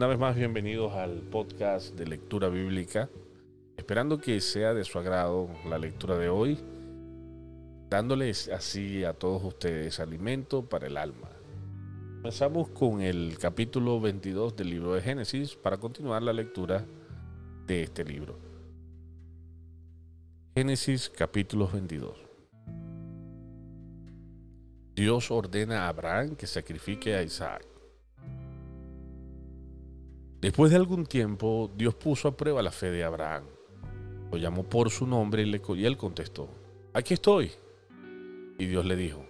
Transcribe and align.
Una 0.00 0.06
vez 0.06 0.18
más 0.18 0.34
bienvenidos 0.34 0.94
al 0.94 1.20
podcast 1.20 1.94
de 1.94 2.06
lectura 2.06 2.48
bíblica. 2.48 3.10
Esperando 3.76 4.18
que 4.18 4.40
sea 4.40 4.72
de 4.72 4.82
su 4.82 4.98
agrado 4.98 5.50
la 5.68 5.76
lectura 5.76 6.16
de 6.16 6.30
hoy, 6.30 6.58
dándoles 7.90 8.48
así 8.48 9.04
a 9.04 9.12
todos 9.12 9.44
ustedes 9.44 10.00
alimento 10.00 10.66
para 10.66 10.86
el 10.86 10.96
alma. 10.96 11.28
Comenzamos 12.16 12.70
con 12.70 13.02
el 13.02 13.36
capítulo 13.38 14.00
22 14.00 14.56
del 14.56 14.70
libro 14.70 14.94
de 14.94 15.02
Génesis 15.02 15.54
para 15.54 15.76
continuar 15.76 16.22
la 16.22 16.32
lectura 16.32 16.86
de 17.66 17.82
este 17.82 18.02
libro. 18.02 18.38
Génesis 20.54 21.10
capítulo 21.10 21.68
22. 21.68 22.16
Dios 24.94 25.30
ordena 25.30 25.84
a 25.84 25.88
Abraham 25.88 26.36
que 26.36 26.46
sacrifique 26.46 27.14
a 27.14 27.22
Isaac. 27.22 27.69
Después 30.40 30.70
de 30.70 30.78
algún 30.78 31.04
tiempo, 31.04 31.70
Dios 31.76 31.94
puso 31.94 32.28
a 32.28 32.36
prueba 32.36 32.62
la 32.62 32.72
fe 32.72 32.90
de 32.90 33.04
Abraham. 33.04 33.44
Lo 34.32 34.38
llamó 34.38 34.64
por 34.64 34.90
su 34.90 35.06
nombre 35.06 35.42
y, 35.42 35.84
él 35.84 35.96
contestó, 35.98 36.48
aquí 36.94 37.14
estoy. 37.14 37.50
Y 38.58 38.66
Dios 38.66 38.86
le 38.86 38.96
dijo, 38.96 39.24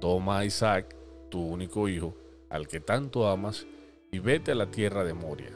toma 0.00 0.38
a 0.38 0.44
Isaac, 0.44 0.96
tu 1.30 1.40
único 1.40 1.88
hijo, 1.88 2.16
al 2.50 2.66
que 2.66 2.80
tanto 2.80 3.28
amas, 3.28 3.66
y 4.10 4.18
vete 4.18 4.52
a 4.52 4.54
la 4.56 4.70
tierra 4.70 5.04
de 5.04 5.14
Moria. 5.14 5.52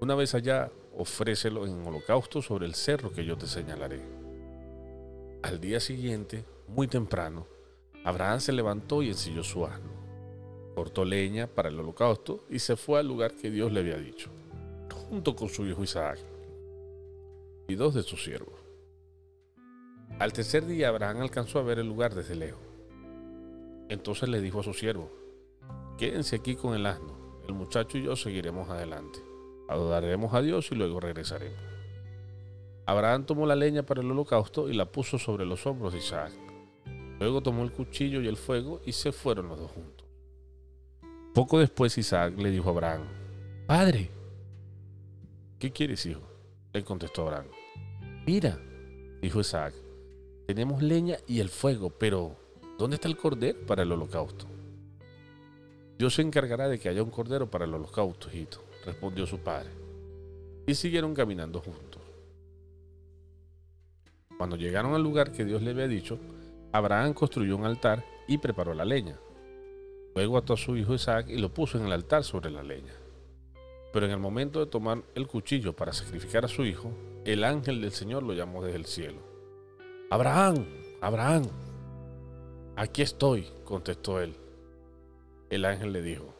Una 0.00 0.14
vez 0.14 0.34
allá, 0.34 0.70
ofrécelo 0.96 1.66
en 1.66 1.84
holocausto 1.84 2.40
sobre 2.40 2.66
el 2.66 2.74
cerro 2.74 3.12
que 3.12 3.24
yo 3.24 3.36
te 3.36 3.46
señalaré. 3.46 4.00
Al 5.42 5.60
día 5.60 5.80
siguiente, 5.80 6.44
muy 6.68 6.86
temprano, 6.86 7.46
Abraham 8.04 8.38
se 8.40 8.52
levantó 8.52 9.02
y 9.02 9.08
ensilló 9.08 9.42
su 9.42 9.66
asno, 9.66 9.90
cortó 10.78 11.04
leña 11.04 11.48
para 11.48 11.70
el 11.70 11.80
holocausto 11.80 12.44
y 12.48 12.60
se 12.60 12.76
fue 12.76 13.00
al 13.00 13.08
lugar 13.08 13.32
que 13.34 13.50
Dios 13.50 13.72
le 13.72 13.80
había 13.80 13.96
dicho, 13.96 14.30
junto 15.08 15.34
con 15.34 15.48
su 15.48 15.66
hijo 15.66 15.82
Isaac 15.82 16.20
y 17.66 17.74
dos 17.74 17.94
de 17.94 18.04
sus 18.04 18.22
siervos. 18.22 18.54
Al 20.20 20.32
tercer 20.32 20.64
día 20.66 20.90
Abraham 20.90 21.22
alcanzó 21.22 21.58
a 21.58 21.64
ver 21.64 21.80
el 21.80 21.88
lugar 21.88 22.14
desde 22.14 22.36
lejos. 22.36 22.62
Entonces 23.88 24.28
le 24.28 24.40
dijo 24.40 24.60
a 24.60 24.62
su 24.62 24.72
siervo, 24.72 25.10
quédense 25.98 26.36
aquí 26.36 26.54
con 26.54 26.76
el 26.76 26.86
asno, 26.86 27.42
el 27.48 27.54
muchacho 27.54 27.98
y 27.98 28.04
yo 28.04 28.14
seguiremos 28.14 28.70
adelante. 28.70 29.18
Adoraremos 29.68 30.32
a 30.32 30.42
Dios 30.42 30.70
y 30.70 30.76
luego 30.76 31.00
regresaremos. 31.00 31.58
Abraham 32.86 33.26
tomó 33.26 33.46
la 33.46 33.56
leña 33.56 33.82
para 33.82 34.00
el 34.00 34.10
holocausto 34.12 34.68
y 34.68 34.74
la 34.74 34.84
puso 34.92 35.18
sobre 35.18 35.44
los 35.44 35.66
hombros 35.66 35.92
de 35.92 35.98
Isaac. 35.98 36.30
Luego 37.18 37.42
tomó 37.42 37.64
el 37.64 37.72
cuchillo 37.72 38.22
y 38.22 38.28
el 38.28 38.36
fuego 38.36 38.80
y 38.86 38.92
se 38.92 39.10
fueron 39.10 39.48
los 39.48 39.58
dos 39.58 39.72
juntos. 39.72 39.97
Poco 41.38 41.60
después 41.60 41.96
Isaac 41.96 42.36
le 42.36 42.50
dijo 42.50 42.68
a 42.68 42.72
Abraham, 42.72 43.02
Padre, 43.68 44.10
¿qué 45.60 45.70
quieres, 45.70 46.04
hijo? 46.04 46.22
Le 46.72 46.82
contestó 46.82 47.22
Abraham, 47.22 47.46
Mira, 48.26 48.58
dijo 49.22 49.38
Isaac, 49.38 49.72
tenemos 50.48 50.82
leña 50.82 51.16
y 51.28 51.38
el 51.38 51.48
fuego, 51.48 51.90
pero 51.90 52.34
¿dónde 52.76 52.96
está 52.96 53.06
el 53.06 53.16
cordero 53.16 53.64
para 53.68 53.84
el 53.84 53.92
holocausto? 53.92 54.46
Dios 55.96 56.12
se 56.12 56.22
encargará 56.22 56.66
de 56.66 56.80
que 56.80 56.88
haya 56.88 57.04
un 57.04 57.10
cordero 57.12 57.48
para 57.48 57.66
el 57.66 57.74
holocausto, 57.74 58.26
hijito, 58.26 58.58
respondió 58.84 59.24
su 59.24 59.38
padre. 59.38 59.70
Y 60.66 60.74
siguieron 60.74 61.14
caminando 61.14 61.60
juntos. 61.60 62.02
Cuando 64.36 64.56
llegaron 64.56 64.92
al 64.92 65.04
lugar 65.04 65.30
que 65.30 65.44
Dios 65.44 65.62
le 65.62 65.70
había 65.70 65.86
dicho, 65.86 66.18
Abraham 66.72 67.14
construyó 67.14 67.56
un 67.56 67.64
altar 67.64 68.04
y 68.26 68.38
preparó 68.38 68.74
la 68.74 68.84
leña. 68.84 69.20
Luego 70.14 70.38
ató 70.38 70.54
a 70.54 70.56
su 70.56 70.76
hijo 70.76 70.94
Isaac 70.94 71.26
y 71.28 71.38
lo 71.38 71.52
puso 71.52 71.78
en 71.78 71.86
el 71.86 71.92
altar 71.92 72.24
sobre 72.24 72.50
la 72.50 72.62
leña. 72.62 72.94
Pero 73.92 74.06
en 74.06 74.12
el 74.12 74.18
momento 74.18 74.60
de 74.60 74.70
tomar 74.70 75.02
el 75.14 75.26
cuchillo 75.26 75.74
para 75.74 75.92
sacrificar 75.92 76.44
a 76.44 76.48
su 76.48 76.64
hijo, 76.64 76.90
el 77.24 77.44
ángel 77.44 77.80
del 77.80 77.92
Señor 77.92 78.22
lo 78.22 78.34
llamó 78.34 78.62
desde 78.62 78.78
el 78.78 78.86
cielo. 78.86 79.18
Abraham, 80.10 80.66
Abraham. 81.00 81.44
Aquí 82.76 83.02
estoy, 83.02 83.46
contestó 83.64 84.20
él. 84.20 84.34
El 85.50 85.64
ángel 85.64 85.92
le 85.92 86.02
dijo, 86.02 86.34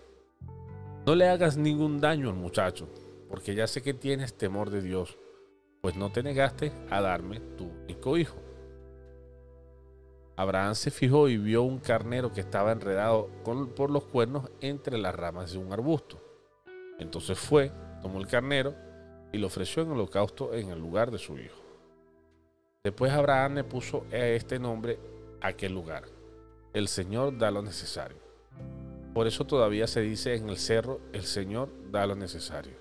no 1.07 1.15
le 1.15 1.29
hagas 1.29 1.57
ningún 1.57 2.01
daño 2.01 2.29
al 2.29 2.37
muchacho, 2.37 2.89
porque 3.29 3.55
ya 3.55 3.67
sé 3.67 3.83
que 3.83 3.95
tienes 3.95 4.35
temor 4.35 4.71
de 4.71 4.83
Dios, 4.83 5.17
pues 5.81 5.97
no 5.97 6.13
te 6.13 6.23
negaste 6.23 6.73
a 6.91 7.01
darme 7.01 7.41
tu 7.57 7.65
único 7.85 8.19
hijo. 8.19 8.37
Abraham 10.39 10.77
se 10.77 10.93
fijó 10.93 11.29
y 11.29 11.37
vio 11.37 11.65
un 11.65 11.81
carnero 11.81 12.33
que 12.33 12.41
estaba 12.41 12.71
enredado 12.71 13.29
por 13.75 13.91
los 13.91 14.05
cuernos 14.05 14.49
entre 14.61 14.97
las 14.97 15.13
ramas 15.13 15.51
de 15.51 15.59
un 15.59 15.73
arbusto. 15.73 16.23
Entonces 17.01 17.37
fue, 17.37 17.73
tomó 18.01 18.21
el 18.21 18.29
carnero 18.29 18.73
y 19.33 19.39
lo 19.39 19.49
ofreció 19.49 19.83
en 19.83 19.91
holocausto 19.91 20.55
en 20.55 20.71
el 20.71 20.79
lugar 20.79 21.11
de 21.11 21.19
su 21.19 21.37
hijo. 21.37 21.61
Después 22.85 23.11
Abraham 23.11 23.57
le 23.57 23.65
puso 23.65 24.07
a 24.13 24.17
este 24.17 24.61
nombre 24.61 25.01
aquel 25.41 25.73
lugar. 25.73 26.05
El 26.73 26.87
Señor 26.87 27.37
da 27.37 27.51
lo 27.51 27.61
necesario. 27.61 28.19
Por 29.15 29.27
eso 29.27 29.45
todavía 29.45 29.89
se 29.89 30.03
dice 30.03 30.37
en 30.37 30.49
el 30.51 30.59
cerro, 30.59 31.01
el 31.13 31.25
Señor 31.25 31.69
da 31.91 32.07
lo 32.07 32.15
necesario. 32.15 32.77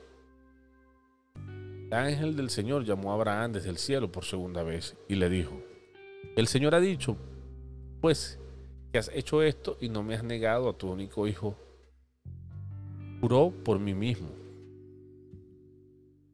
El 1.35 1.93
ángel 1.93 2.35
del 2.35 2.51
Señor 2.51 2.83
llamó 2.83 3.11
a 3.11 3.15
Abraham 3.15 3.53
desde 3.53 3.71
el 3.71 3.79
cielo 3.79 4.11
por 4.11 4.25
segunda 4.25 4.61
vez 4.61 4.95
y 5.07 5.15
le 5.15 5.27
dijo, 5.27 5.59
el 6.35 6.45
Señor 6.45 6.75
ha 6.75 6.79
dicho, 6.79 7.17
pues 8.01 8.39
que 8.91 8.99
has 8.99 9.09
hecho 9.13 9.41
esto 9.41 9.77
y 9.81 9.89
no 9.89 10.03
me 10.03 10.15
has 10.15 10.23
negado 10.23 10.69
a 10.69 10.77
tu 10.77 10.91
único 10.91 11.27
hijo. 11.27 11.55
Juró 13.21 13.51
por 13.63 13.79
mí 13.79 13.93
mismo 13.93 14.29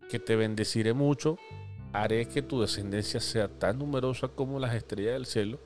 que 0.10 0.20
te 0.20 0.36
bendeciré 0.36 0.94
mucho, 0.94 1.38
haré 1.92 2.28
que 2.28 2.42
tu 2.42 2.62
descendencia 2.62 3.20
sea 3.20 3.48
tan 3.48 3.80
numerosa 3.80 4.28
como 4.28 4.60
las 4.60 4.76
estrellas 4.76 5.14
del 5.14 5.26
cielo 5.26 5.60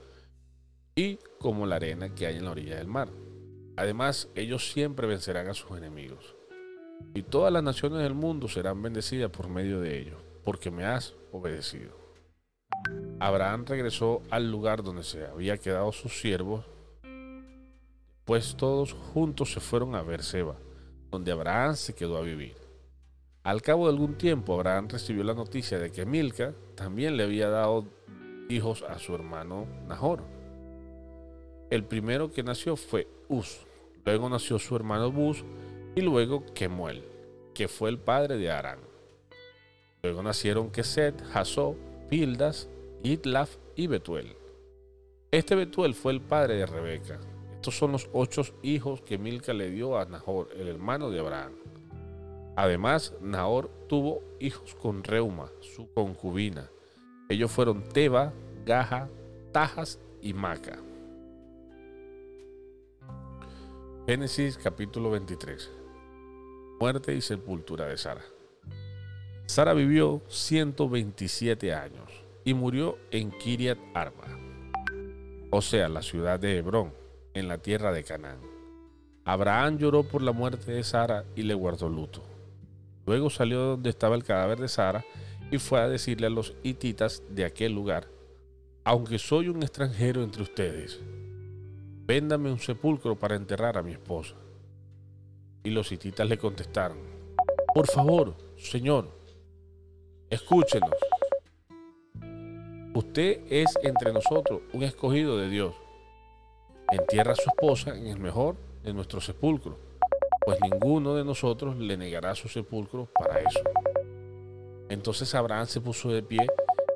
y 0.96 1.20
como 1.40 1.66
la 1.66 1.76
arena 1.76 2.16
que 2.16 2.28
hay 2.28 2.38
en 2.38 2.46
la 2.46 2.52
orilla 2.52 2.78
del 2.78 2.88
mar. 2.88 3.10
Además, 3.76 4.30
ellos 4.36 4.72
siempre 4.72 5.06
vencerán 5.06 5.48
a 5.50 5.54
sus 5.54 5.78
enemigos. 5.78 6.36
Y 7.14 7.24
todas 7.24 7.54
las 7.54 7.62
naciones 7.62 8.00
del 8.00 8.14
mundo 8.14 8.48
serán 8.48 8.82
bendecidas 8.82 9.30
por 9.30 9.50
medio 9.50 9.80
de 9.80 10.00
ellos, 10.00 10.22
porque 10.44 10.72
me 10.72 10.86
has 10.86 11.14
obedecido. 11.32 11.92
Abraham 13.20 13.66
regresó 13.66 14.22
al 14.30 14.52
lugar 14.52 14.84
donde 14.84 15.04
se 15.04 15.26
había 15.26 15.58
quedado 15.58 15.92
sus 15.92 16.20
siervos, 16.20 16.66
pues 18.26 18.56
todos 18.56 18.94
juntos 18.94 19.54
se 19.54 19.60
fueron 19.60 19.96
a 19.96 20.04
Berseba, 20.04 20.56
donde 21.10 21.32
Abraham 21.32 21.76
se 21.76 21.96
quedó 21.96 22.18
a 22.18 22.22
vivir. 22.22 22.56
Al 23.44 23.62
cabo 23.62 23.86
de 23.86 23.94
algún 23.94 24.16
tiempo, 24.18 24.54
Abraham 24.54 24.90
recibió 24.90 25.24
la 25.24 25.34
noticia 25.34 25.80
de 25.80 25.92
que 25.92 26.06
Milca 26.06 26.54
también 26.76 27.18
le 27.18 27.24
había 27.24 27.50
dado 27.50 27.86
hijos 28.50 28.84
a 28.84 29.00
su 29.00 29.16
hermano 29.16 29.66
Nahor. 29.88 30.22
El 31.70 31.86
primero 31.86 32.32
que 32.32 32.44
nació 32.44 32.76
fue 32.76 33.08
Uz, 33.30 33.66
luego 34.06 34.30
nació 34.30 34.60
su 34.60 34.76
hermano 34.76 35.12
Buz 35.12 35.44
y 35.96 36.02
luego 36.02 36.46
Kemuel, 36.54 37.04
que 37.56 37.68
fue 37.68 37.90
el 37.90 37.98
padre 37.98 38.38
de 38.38 38.52
Arán. 38.52 38.80
Luego 40.04 40.22
nacieron 40.22 40.70
Keset, 40.70 41.16
Hasó, 41.34 41.76
Pildas, 42.10 42.70
Itlaf 43.04 43.58
y 43.76 43.88
Betuel. 43.88 44.36
Este 45.32 45.56
Betuel 45.56 45.94
fue 45.94 46.14
el 46.14 46.22
padre 46.22 46.56
de 46.56 46.66
Rebeca. 46.66 47.20
Estos 47.54 47.78
son 47.78 47.92
los 47.92 48.10
ocho 48.12 48.42
hijos 48.64 49.02
que 49.02 49.18
Milca 49.18 49.54
le 49.54 49.70
dio 49.70 49.98
a 49.98 50.06
Nahor, 50.06 50.50
el 50.58 50.68
hermano 50.68 51.12
de 51.12 51.20
Abraham. 51.20 51.54
Además, 52.56 53.14
Nahor 53.22 53.70
tuvo 53.88 54.24
hijos 54.40 54.74
con 54.76 55.04
Reuma, 55.04 55.52
su 55.62 55.92
concubina. 55.94 56.70
Ellos 57.30 57.52
fueron 57.52 57.88
Teba, 57.90 58.34
Gaja, 58.66 59.10
Tajas 59.52 60.00
y 60.22 60.34
Maca. 60.34 60.80
Génesis 64.08 64.58
capítulo 64.58 65.12
23. 65.12 65.70
Muerte 66.80 67.14
y 67.14 67.22
sepultura 67.22 67.86
de 67.86 67.98
Sara. 67.98 68.24
Sara 69.46 69.74
vivió 69.74 70.22
127 70.28 71.74
años 71.74 72.17
y 72.48 72.54
murió 72.54 72.98
en 73.12 73.30
Kiriat 73.30 73.78
Arba, 73.94 74.24
o 75.52 75.62
sea, 75.62 75.90
la 75.90 76.02
ciudad 76.02 76.40
de 76.40 76.58
Hebrón, 76.58 76.94
en 77.34 77.50
la 77.50 77.58
tierra 77.58 77.92
de 77.92 78.06
Canaán. 78.06 78.40
Abraham 79.26 79.78
lloró 79.78 80.04
por 80.04 80.22
la 80.22 80.32
muerte 80.32 80.72
de 80.72 80.82
Sara 80.86 81.26
y 81.36 81.42
le 81.42 81.54
guardó 81.54 81.90
luto. 81.90 82.24
Luego 83.06 83.30
salió 83.30 83.60
donde 83.60 83.90
estaba 83.90 84.16
el 84.16 84.24
cadáver 84.24 84.60
de 84.60 84.70
Sara 84.70 85.04
y 85.52 85.58
fue 85.58 85.82
a 85.82 85.90
decirle 85.90 86.28
a 86.28 86.30
los 86.30 86.54
hititas 86.64 87.22
de 87.30 87.44
aquel 87.44 87.74
lugar, 87.74 88.08
aunque 88.86 89.20
soy 89.20 89.50
un 89.50 89.62
extranjero 89.62 90.24
entre 90.24 90.44
ustedes, 90.44 91.02
véndame 92.06 92.50
un 92.50 92.60
sepulcro 92.60 93.20
para 93.20 93.36
enterrar 93.36 93.78
a 93.78 93.84
mi 93.84 93.92
esposa. 93.92 94.36
Y 95.66 95.72
los 95.72 95.92
hititas 95.92 96.26
le 96.26 96.38
contestaron, 96.38 97.00
por 97.76 97.88
favor, 97.88 98.38
Señor, 98.56 99.12
escúchenos. 100.30 101.17
Usted 102.98 103.42
es 103.52 103.68
entre 103.84 104.12
nosotros 104.12 104.62
un 104.74 104.82
escogido 104.82 105.38
de 105.38 105.50
Dios. 105.50 105.76
Entierra 106.92 107.34
a 107.34 107.36
su 107.36 107.48
esposa 107.48 107.96
en 107.96 108.08
el 108.08 108.18
mejor 108.18 108.56
de 108.82 108.92
nuestros 108.92 109.24
sepulcros. 109.24 109.76
pues 110.44 110.58
ninguno 110.62 111.14
de 111.14 111.24
nosotros 111.24 111.78
le 111.78 111.96
negará 111.96 112.34
su 112.34 112.48
sepulcro 112.48 113.08
para 113.14 113.40
eso. 113.42 113.60
Entonces 114.90 115.36
Abraham 115.36 115.68
se 115.68 115.80
puso 115.80 116.10
de 116.10 116.24
pie, 116.24 116.48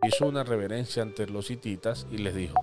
hizo 0.02 0.26
una 0.26 0.44
reverencia 0.44 1.04
ante 1.04 1.28
los 1.28 1.52
hititas 1.52 2.08
y 2.10 2.18
les 2.18 2.34
dijo, 2.34 2.56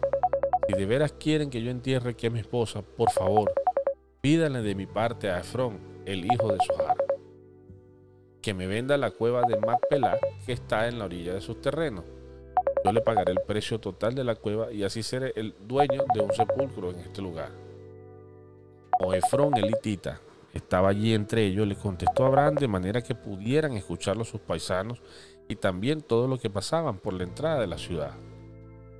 si 0.67 0.75
de 0.75 0.87
veras 0.87 1.13
quieren 1.13 1.49
que 1.49 1.63
yo 1.63 1.71
entierre 1.71 2.11
aquí 2.11 2.27
a 2.27 2.31
mi 2.31 2.41
esposa, 2.41 2.83
por 2.83 3.13
favor, 3.13 3.53
pídanle 4.21 4.63
de 4.63 4.75
mi 4.75 4.87
parte 4.87 5.31
a 5.31 5.39
Efrón, 5.39 5.79
el 6.07 6.25
hijo 6.25 6.53
de 6.53 6.59
Sohar, 6.67 6.97
que 8.43 8.53
me 8.53 8.67
venda 8.67 8.97
la 8.97 9.13
cueva 9.13 9.43
de 9.43 9.61
Macpelá 9.61 10.19
que 10.45 10.55
está 10.55 10.89
en 10.89 10.99
la 10.99 11.05
orilla 11.05 11.35
de 11.35 11.41
sus 11.41 11.61
terrenos. 11.61 12.05
Yo 12.85 12.93
le 12.93 13.01
pagaré 13.01 13.33
el 13.33 13.41
precio 13.47 13.79
total 13.79 14.15
de 14.15 14.25
la 14.25 14.35
cueva 14.35 14.73
y 14.73 14.85
así 14.85 15.03
seré 15.03 15.33
el 15.37 15.55
dueño 15.67 16.05
de 16.15 16.21
un 16.21 16.33
sepulcro 16.33 16.91
en 16.91 17.01
este 17.01 17.21
lugar. 17.21 17.51
O 19.01 19.13
Efrón 19.15 19.57
el 19.57 19.71
hitita 19.71 20.21
estaba 20.53 20.89
allí 20.89 21.15
entre 21.15 21.45
ellos, 21.45 21.67
le 21.67 21.77
contestó 21.77 22.25
a 22.25 22.29
Abraham 22.29 22.55
de 22.57 22.69
manera 22.69 23.03
que 23.03 23.15
pudieran 23.15 23.73
escucharlo 23.73 24.25
sus 24.25 24.41
paisanos 24.41 25.01
y 25.49 25.57
también 25.57 26.01
todo 26.01 26.27
lo 26.27 26.39
que 26.39 26.51
pasaban 26.51 26.99
por 26.99 27.15
la 27.15 27.25
entrada 27.25 27.61
de 27.61 27.67
la 27.67 27.79
ciudad. 27.79 28.13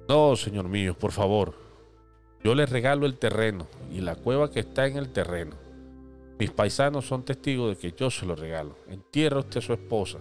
No, 0.09 0.37
señor 0.37 0.69
mío, 0.69 0.95
por 0.95 1.13
favor, 1.13 1.55
yo 2.43 2.55
le 2.55 2.67
regalo 2.67 3.07
el 3.07 3.19
terreno 3.19 3.67
y 3.91 4.01
la 4.01 4.15
cueva 4.15 4.51
que 4.51 4.61
está 4.61 4.87
en 4.87 4.97
el 4.97 5.13
terreno. 5.13 5.57
Mis 6.39 6.51
paisanos 6.51 7.07
son 7.07 7.25
testigos 7.25 7.71
de 7.71 7.77
que 7.77 7.97
yo 7.97 8.11
se 8.11 8.25
lo 8.25 8.37
regalo. 8.37 8.77
Entierra 8.89 9.41
usted 9.41 9.59
a 9.59 9.63
su 9.63 9.73
esposa. 9.73 10.19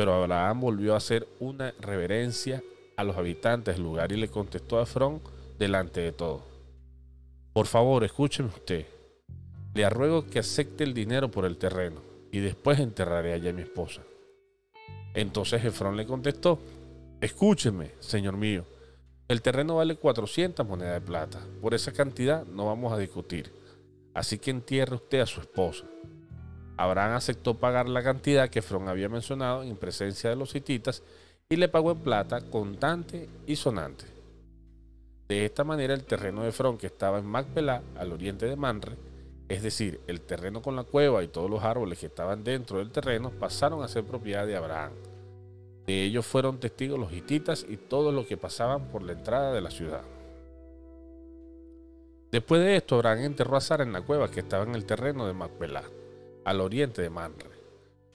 Pero 0.00 0.14
Abraham 0.14 0.60
volvió 0.60 0.94
a 0.94 0.96
hacer 0.96 1.28
una 1.40 1.74
reverencia 1.78 2.62
a 2.96 3.04
los 3.04 3.18
habitantes 3.18 3.74
del 3.74 3.84
lugar 3.84 4.10
y 4.12 4.16
le 4.16 4.28
contestó 4.28 4.78
a 4.78 4.84
Efrón 4.84 5.20
delante 5.58 6.00
de 6.00 6.12
todos. 6.12 6.40
Por 7.52 7.66
favor, 7.66 8.02
escúcheme 8.02 8.48
usted. 8.48 8.86
Le 9.74 9.90
ruego 9.90 10.24
que 10.24 10.38
acepte 10.38 10.84
el 10.84 10.94
dinero 10.94 11.30
por 11.30 11.44
el 11.44 11.58
terreno 11.58 12.00
y 12.32 12.38
después 12.38 12.80
enterraré 12.80 13.34
allá 13.34 13.50
a 13.50 13.52
mi 13.52 13.60
esposa. 13.60 14.00
Entonces 15.12 15.62
Efrón 15.66 15.98
le 15.98 16.06
contestó, 16.06 16.58
escúcheme, 17.20 17.90
señor 17.98 18.38
mío, 18.38 18.64
el 19.28 19.42
terreno 19.42 19.76
vale 19.76 19.96
400 19.96 20.66
monedas 20.66 20.94
de 20.94 21.06
plata. 21.06 21.40
Por 21.60 21.74
esa 21.74 21.92
cantidad 21.92 22.46
no 22.46 22.64
vamos 22.64 22.90
a 22.90 22.96
discutir. 22.96 23.52
Así 24.14 24.38
que 24.38 24.50
entierre 24.50 24.94
usted 24.94 25.20
a 25.20 25.26
su 25.26 25.42
esposa. 25.42 25.84
Abraham 26.80 27.12
aceptó 27.12 27.58
pagar 27.58 27.90
la 27.90 28.02
cantidad 28.02 28.48
que 28.48 28.60
Efrón 28.60 28.88
había 28.88 29.10
mencionado 29.10 29.62
en 29.62 29.76
presencia 29.76 30.30
de 30.30 30.36
los 30.36 30.54
hititas 30.54 31.02
y 31.46 31.56
le 31.56 31.68
pagó 31.68 31.92
en 31.92 31.98
plata 31.98 32.40
contante 32.40 33.28
y 33.46 33.56
sonante. 33.56 34.06
De 35.28 35.44
esta 35.44 35.62
manera 35.62 35.92
el 35.92 36.04
terreno 36.04 36.42
de 36.42 36.48
Efrón 36.48 36.78
que 36.78 36.86
estaba 36.86 37.18
en 37.18 37.26
Macpelá, 37.26 37.82
al 37.98 38.12
oriente 38.12 38.46
de 38.46 38.56
Manre, 38.56 38.96
es 39.46 39.62
decir, 39.62 40.00
el 40.06 40.22
terreno 40.22 40.62
con 40.62 40.74
la 40.74 40.84
cueva 40.84 41.22
y 41.22 41.28
todos 41.28 41.50
los 41.50 41.62
árboles 41.62 41.98
que 41.98 42.06
estaban 42.06 42.42
dentro 42.44 42.78
del 42.78 42.90
terreno 42.90 43.28
pasaron 43.28 43.82
a 43.82 43.88
ser 43.88 44.04
propiedad 44.04 44.46
de 44.46 44.56
Abraham. 44.56 44.92
De 45.86 46.02
ellos 46.02 46.24
fueron 46.24 46.60
testigos 46.60 46.98
los 46.98 47.12
hititas 47.12 47.66
y 47.68 47.76
todos 47.76 48.14
los 48.14 48.26
que 48.26 48.38
pasaban 48.38 48.86
por 48.86 49.02
la 49.02 49.12
entrada 49.12 49.52
de 49.52 49.60
la 49.60 49.70
ciudad. 49.70 50.04
Después 52.32 52.62
de 52.62 52.76
esto, 52.76 52.94
Abraham 52.94 53.24
enterró 53.24 53.58
a 53.58 53.60
Sara 53.60 53.84
en 53.84 53.92
la 53.92 54.00
cueva 54.00 54.30
que 54.30 54.40
estaba 54.40 54.64
en 54.64 54.74
el 54.74 54.86
terreno 54.86 55.26
de 55.26 55.34
Macpelá, 55.34 55.82
al 56.50 56.60
oriente 56.60 57.00
de 57.00 57.10
Manre, 57.10 57.48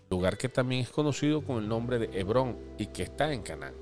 lugar 0.10 0.38
que 0.38 0.50
también 0.50 0.82
es 0.82 0.90
conocido 0.90 1.42
con 1.42 1.64
el 1.64 1.70
nombre 1.70 2.00
de 2.00 2.20
Hebrón 2.20 2.58
y 2.78 2.88
que 2.88 3.04
está 3.04 3.32
en 3.32 3.44
Canaán. 3.44 3.76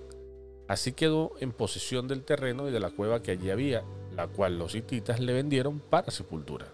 Así 0.67 0.94
quedó 0.94 1.31
en 1.39 1.51
posesión 1.51 2.07
del 2.07 2.23
terreno 2.23 2.69
y 2.69 2.71
de 2.71 2.79
la 2.79 2.91
cueva 2.91 3.23
que 3.23 3.31
allí 3.31 3.50
había, 3.50 3.83
la 4.15 4.27
cual 4.27 4.59
los 4.59 4.75
hititas 4.75 5.19
le 5.19 5.33
vendieron 5.33 5.79
para 5.79 6.11
sepultura. 6.11 6.67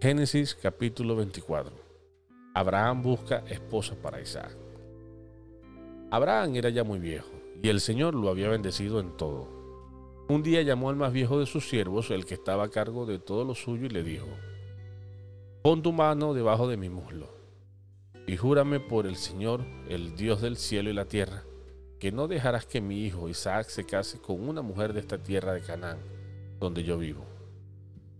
Génesis 0.00 0.54
capítulo 0.54 1.16
24. 1.16 1.76
Abraham 2.54 3.02
busca 3.02 3.44
esposa 3.46 3.94
para 3.94 4.22
Isaac. 4.22 4.56
Abraham 6.10 6.56
era 6.56 6.70
ya 6.70 6.82
muy 6.82 6.98
viejo 6.98 7.28
y 7.62 7.68
el 7.68 7.82
Señor 7.82 8.14
lo 8.14 8.30
había 8.30 8.48
bendecido 8.48 9.00
en 9.00 9.14
todo. 9.18 9.59
Un 10.30 10.44
día 10.44 10.62
llamó 10.62 10.90
al 10.90 10.94
más 10.94 11.12
viejo 11.12 11.40
de 11.40 11.46
sus 11.46 11.68
siervos, 11.68 12.12
el 12.12 12.24
que 12.24 12.34
estaba 12.34 12.62
a 12.62 12.70
cargo 12.70 13.04
de 13.04 13.18
todo 13.18 13.44
lo 13.44 13.56
suyo, 13.56 13.86
y 13.86 13.88
le 13.88 14.04
dijo, 14.04 14.28
Pon 15.60 15.82
tu 15.82 15.92
mano 15.92 16.34
debajo 16.34 16.68
de 16.68 16.76
mi 16.76 16.88
muslo 16.88 17.28
y 18.28 18.36
júrame 18.36 18.78
por 18.78 19.08
el 19.08 19.16
Señor, 19.16 19.64
el 19.88 20.14
Dios 20.14 20.40
del 20.40 20.56
cielo 20.56 20.88
y 20.88 20.92
la 20.92 21.06
tierra, 21.06 21.42
que 21.98 22.12
no 22.12 22.28
dejarás 22.28 22.64
que 22.64 22.80
mi 22.80 23.04
hijo 23.04 23.28
Isaac 23.28 23.66
se 23.70 23.84
case 23.84 24.20
con 24.20 24.48
una 24.48 24.62
mujer 24.62 24.92
de 24.92 25.00
esta 25.00 25.18
tierra 25.18 25.52
de 25.52 25.62
Canaán, 25.62 25.98
donde 26.60 26.84
yo 26.84 26.96
vivo 26.96 27.26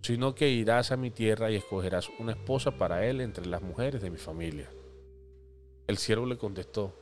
sino 0.03 0.35
que 0.35 0.49
irás 0.49 0.93
a 0.93 0.97
mi 0.97 1.11
tierra 1.11 1.51
y 1.51 1.57
escogerás 1.57 2.09
una 2.19 2.33
esposa 2.33 2.71
para 2.71 3.07
él 3.07 3.21
entre 3.21 3.45
las 3.45 3.61
mujeres 3.61 4.01
de 4.01 4.11
mi 4.11 4.17
familia. 4.17 4.67
El 5.87 5.99
siervo 5.99 6.25
le 6.25 6.39
contestó, 6.39 6.95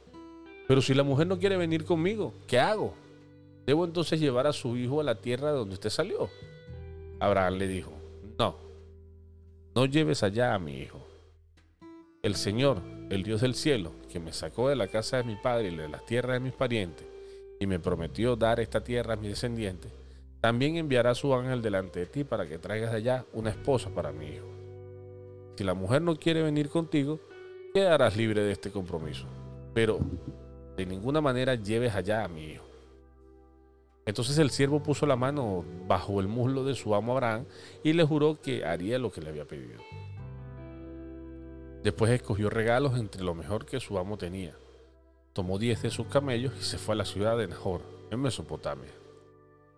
pero 0.67 0.83
si 0.83 0.95
la 0.95 1.05
mujer 1.05 1.29
no 1.29 1.39
quiere 1.39 1.57
venir 1.57 1.85
conmigo, 1.85 2.35
¿qué 2.49 2.59
hago? 2.59 2.95
¿Debo 3.69 3.85
entonces 3.85 4.19
llevar 4.19 4.47
a 4.47 4.55
su 4.55 4.79
hijo 4.79 4.99
a 4.99 5.05
la 5.05 5.17
tierra 5.17 5.53
de 5.53 5.59
donde 5.59 5.75
usted 5.75 5.91
salió? 5.91 6.31
Abraham 7.21 7.59
le 7.59 7.69
dijo, 7.69 7.93
no, 8.39 8.57
no 9.75 9.85
lleves 9.85 10.23
allá 10.23 10.55
a 10.55 10.59
mi 10.59 10.79
hijo. 10.79 11.07
El 12.23 12.35
Señor, 12.35 12.81
el 13.11 13.25
Dios 13.25 13.43
del 13.43 13.55
cielo, 13.55 13.93
que 14.11 14.21
me 14.21 14.33
sacó 14.33 14.71
de 14.71 14.77
la 14.77 14.89
casa 14.89 15.19
de 15.19 15.25
mi 15.25 15.37
padre 15.37 15.69
y 15.69 15.77
de 15.77 15.87
las 15.87 16.07
tierras 16.07 16.33
de 16.37 16.41
mis 16.41 16.55
parientes, 16.55 17.07
y 17.61 17.67
me 17.67 17.79
prometió 17.79 18.37
dar 18.37 18.59
esta 18.59 18.83
tierra 18.83 19.13
a 19.13 19.17
mis 19.17 19.33
descendientes, 19.33 19.93
también 20.41 20.77
enviará 20.77 21.15
su 21.15 21.35
ángel 21.35 21.61
delante 21.61 22.01
de 22.01 22.07
ti 22.07 22.25
para 22.25 22.49
que 22.49 22.57
traigas 22.57 22.95
allá 22.95 23.27
una 23.35 23.51
esposa 23.51 23.91
para 23.91 24.13
mi 24.13 24.29
hijo. 24.29 24.47
Si 25.57 25.65
la 25.65 25.75
mujer 25.75 26.01
no 26.01 26.17
quiere 26.17 26.43
venir 26.43 26.71
contigo, 26.71 27.21
quedarás 27.75 28.17
libre 28.17 28.41
de 28.41 28.53
este 28.53 28.71
compromiso. 28.71 29.27
Pero 29.75 29.99
de 30.75 30.87
ninguna 30.87 31.21
manera 31.21 31.55
lleves 31.55 31.95
allá 31.95 32.25
a 32.25 32.29
mi 32.29 32.53
hijo. 32.53 32.68
Entonces 34.09 34.39
el 34.39 34.49
siervo 34.49 34.83
puso 34.83 35.05
la 35.05 35.17
mano 35.17 35.67
bajo 35.87 36.19
el 36.19 36.29
muslo 36.29 36.65
de 36.65 36.75
su 36.75 36.95
amo 36.95 37.13
Abraham 37.13 37.45
y 37.85 37.93
le 37.93 38.05
juró 38.05 38.41
que 38.41 38.65
haría 38.65 38.99
lo 38.99 39.13
que 39.13 39.21
le 39.21 39.29
había 39.29 39.45
pedido. 39.45 39.83
Después 41.83 42.11
escogió 42.13 42.49
regalos 42.49 42.99
entre 42.99 43.23
lo 43.23 43.35
mejor 43.35 43.67
que 43.67 43.81
su 43.81 43.99
amo 43.99 44.17
tenía. 44.17 44.55
Tomó 45.35 45.59
diez 45.59 45.83
de 45.83 45.91
sus 45.91 46.07
camellos 46.07 46.55
y 46.59 46.63
se 46.63 46.79
fue 46.79 46.95
a 46.95 46.97
la 46.97 47.05
ciudad 47.05 47.37
de 47.37 47.49
Nahor, 47.49 47.83
en 48.11 48.23
Mesopotamia. 48.23 48.93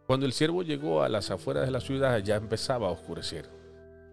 Cuando 0.06 0.26
el 0.26 0.32
siervo 0.32 0.62
llegó 0.62 1.02
a 1.02 1.08
las 1.08 1.32
afueras 1.32 1.66
de 1.66 1.72
la 1.72 1.80
ciudad 1.80 2.16
ya 2.18 2.36
empezaba 2.36 2.86
a 2.86 2.92
oscurecer. 2.92 3.50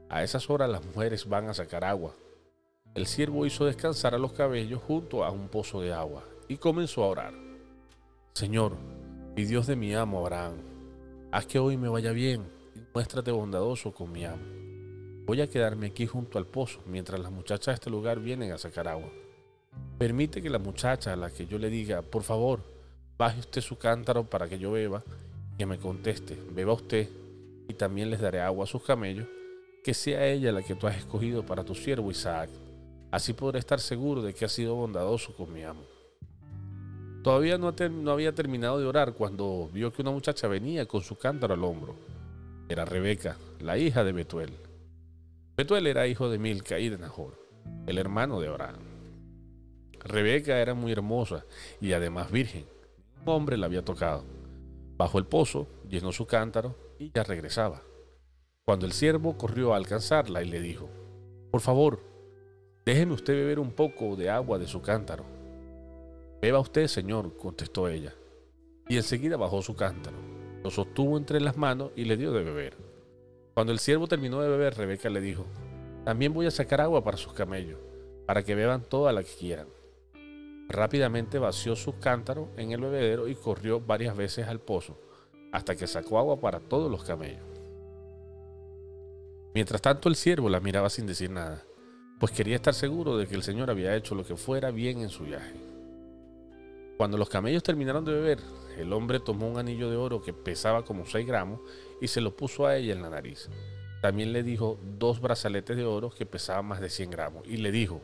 A 0.09 0.23
esas 0.23 0.49
horas 0.49 0.67
las 0.67 0.83
mujeres 0.83 1.29
van 1.29 1.47
a 1.47 1.53
sacar 1.53 1.83
agua. 1.83 2.15
El 2.95 3.05
siervo 3.05 3.45
hizo 3.45 3.65
descansar 3.65 4.15
a 4.15 4.17
los 4.17 4.33
cabellos 4.33 4.81
junto 4.81 5.23
a 5.23 5.29
un 5.29 5.47
pozo 5.47 5.79
de 5.79 5.93
agua 5.93 6.23
y 6.47 6.57
comenzó 6.57 7.03
a 7.03 7.09
orar. 7.09 7.33
Señor, 8.33 8.77
mi 9.37 9.45
Dios 9.45 9.67
de 9.67 9.75
mi 9.75 9.93
amo 9.93 10.17
Abraham, 10.17 10.55
haz 11.31 11.45
que 11.45 11.59
hoy 11.59 11.77
me 11.77 11.89
vaya 11.89 12.11
bien 12.11 12.41
y 12.75 12.79
muéstrate 12.91 13.29
bondadoso 13.29 13.93
con 13.93 14.11
mi 14.11 14.25
amo. 14.25 14.41
Voy 15.27 15.41
a 15.41 15.47
quedarme 15.47 15.85
aquí 15.85 16.07
junto 16.07 16.39
al 16.39 16.47
pozo 16.47 16.81
mientras 16.87 17.19
las 17.19 17.31
muchachas 17.31 17.67
de 17.67 17.73
este 17.73 17.89
lugar 17.91 18.19
vienen 18.19 18.51
a 18.51 18.57
sacar 18.57 18.87
agua. 18.87 19.11
Permite 19.99 20.41
que 20.41 20.49
la 20.49 20.57
muchacha 20.57 21.13
a 21.13 21.15
la 21.15 21.29
que 21.29 21.45
yo 21.45 21.59
le 21.59 21.69
diga, 21.69 22.01
por 22.01 22.23
favor, 22.23 22.63
baje 23.15 23.41
usted 23.41 23.61
su 23.61 23.77
cántaro 23.77 24.27
para 24.27 24.49
que 24.49 24.57
yo 24.57 24.71
beba, 24.71 25.03
que 25.55 25.67
me 25.67 25.77
conteste, 25.77 26.35
beba 26.51 26.73
usted, 26.73 27.07
y 27.69 27.75
también 27.75 28.09
les 28.09 28.19
daré 28.19 28.41
agua 28.41 28.63
a 28.63 28.67
sus 28.67 28.81
camellos, 28.81 29.27
que 29.83 29.93
sea 29.93 30.25
ella 30.25 30.51
la 30.51 30.63
que 30.63 30.73
tú 30.73 30.87
has 30.87 30.97
escogido 30.97 31.45
para 31.45 31.63
tu 31.63 31.75
siervo 31.75 32.09
Isaac. 32.09 32.49
Así 33.11 33.33
podré 33.33 33.59
estar 33.59 33.79
seguro 33.79 34.23
de 34.23 34.33
que 34.33 34.45
ha 34.45 34.49
sido 34.49 34.73
bondadoso 34.73 35.35
con 35.35 35.53
mi 35.53 35.61
amo. 35.61 35.83
Todavía 37.27 37.57
no, 37.57 37.73
había 38.09 38.33
terminado 38.33 38.79
de 38.79 38.85
orar 38.85 39.11
cuando 39.11 39.69
vio 39.73 39.91
que 39.91 40.01
una 40.01 40.11
muchacha 40.11 40.47
venía 40.47 40.85
con 40.85 41.01
su 41.01 41.17
cántaro 41.17 41.55
al 41.55 41.63
hombro. 41.65 41.93
Era 42.69 42.85
Rebeca, 42.85 43.35
la 43.59 43.77
hija 43.77 44.05
de 44.05 44.13
Betuel. 44.13 44.53
Betuel 45.57 45.87
era 45.87 46.07
hijo 46.07 46.29
de 46.29 46.39
Milca 46.39 46.79
y 46.79 46.87
de 46.87 46.97
Nahor, 46.97 47.37
el 47.85 47.97
hermano 47.97 48.39
de 48.39 48.47
Abraham. 48.47 48.79
Rebeca 49.99 50.61
era 50.61 50.73
muy 50.73 50.93
hermosa 50.93 51.43
y 51.81 51.91
además 51.91 52.31
virgen. 52.31 52.65
Un 53.21 53.33
hombre 53.33 53.57
la 53.57 53.65
había 53.65 53.83
tocado. 53.83 54.23
Bajó 54.95 55.17
el 55.19 55.25
pozo, 55.25 55.67
llenó 55.89 56.13
su 56.13 56.25
cántaro 56.27 56.77
y 56.97 57.11
ya 57.11 57.23
regresaba. 57.23 57.81
Cuando 58.63 58.85
el 58.85 58.93
siervo 58.93 59.37
corrió 59.37 59.73
a 59.73 59.75
alcanzarla 59.75 60.43
y 60.43 60.45
le 60.45 60.61
dijo, 60.61 60.89
Por 61.51 61.59
favor, 61.59 61.99
déjeme 62.85 63.11
usted 63.11 63.33
beber 63.33 63.59
un 63.59 63.73
poco 63.73 64.15
de 64.15 64.29
agua 64.29 64.57
de 64.57 64.67
su 64.67 64.81
cántaro. 64.81 65.36
Beba 66.41 66.59
usted, 66.59 66.87
señor, 66.87 67.35
contestó 67.35 67.87
ella. 67.89 68.13
Y 68.87 68.97
enseguida 68.97 69.37
bajó 69.37 69.61
su 69.61 69.75
cántaro, 69.75 70.17
lo 70.63 70.69
sostuvo 70.69 71.17
entre 71.17 71.41
las 71.41 71.57
manos 71.57 71.91
y 71.95 72.05
le 72.05 72.15
dio 72.15 72.31
de 72.31 72.43
beber. 72.43 72.77
Cuando 73.53 73.73
el 73.73 73.79
siervo 73.79 74.07
terminó 74.07 74.39
de 74.41 74.49
beber, 74.49 74.75
Rebeca 74.75 75.09
le 75.09 75.19
dijo, 75.19 75.45
También 76.05 76.33
voy 76.33 76.45
a 76.45 76.51
sacar 76.51 76.79
agua 76.79 77.03
para 77.03 77.17
sus 77.17 77.33
camellos, 77.33 77.79
para 78.27 78.43
que 78.43 78.53
beban 78.53 78.83
toda 78.83 79.11
la 79.11 79.23
que 79.23 79.31
quieran. 79.31 79.67
Rápidamente 80.69 81.39
vació 81.39 81.75
su 81.75 81.97
cántaro 81.97 82.49
en 82.55 82.71
el 82.71 82.81
bebedero 82.81 83.27
y 83.27 83.35
corrió 83.35 83.79
varias 83.79 84.15
veces 84.15 84.47
al 84.47 84.59
pozo, 84.59 84.99
hasta 85.51 85.75
que 85.75 85.87
sacó 85.87 86.19
agua 86.19 86.39
para 86.39 86.59
todos 86.59 86.91
los 86.91 87.03
camellos. 87.03 87.41
Mientras 89.55 89.81
tanto 89.81 90.07
el 90.07 90.15
siervo 90.15 90.49
la 90.49 90.59
miraba 90.59 90.89
sin 90.91 91.07
decir 91.07 91.31
nada, 91.31 91.63
pues 92.19 92.31
quería 92.31 92.55
estar 92.55 92.75
seguro 92.75 93.17
de 93.17 93.25
que 93.25 93.33
el 93.33 93.43
Señor 93.43 93.71
había 93.71 93.95
hecho 93.95 94.13
lo 94.13 94.23
que 94.23 94.35
fuera 94.35 94.69
bien 94.69 94.99
en 94.99 95.09
su 95.09 95.23
viaje. 95.23 95.55
Cuando 96.97 97.17
los 97.17 97.29
camellos 97.29 97.61
terminaron 97.61 98.03
de 98.03 98.11
beber, 98.11 98.39
el 98.75 98.91
hombre 98.91 99.19
tomó 99.19 99.47
un 99.47 99.59
anillo 99.59 99.89
de 99.91 99.97
oro 99.97 100.23
que 100.23 100.33
pesaba 100.33 100.83
como 100.83 101.05
6 101.05 101.27
gramos 101.27 101.61
y 102.01 102.07
se 102.07 102.21
lo 102.21 102.35
puso 102.35 102.65
a 102.65 102.75
ella 102.75 102.93
en 102.93 103.03
la 103.03 103.11
nariz. 103.11 103.49
También 104.01 104.33
le 104.33 104.41
dijo 104.41 104.79
dos 104.97 105.21
brazaletes 105.21 105.77
de 105.77 105.85
oro 105.85 106.09
que 106.09 106.25
pesaban 106.25 106.65
más 106.65 106.81
de 106.81 106.89
100 106.89 107.11
gramos 107.11 107.47
y 107.47 107.57
le 107.57 107.71
dijo, 107.71 108.01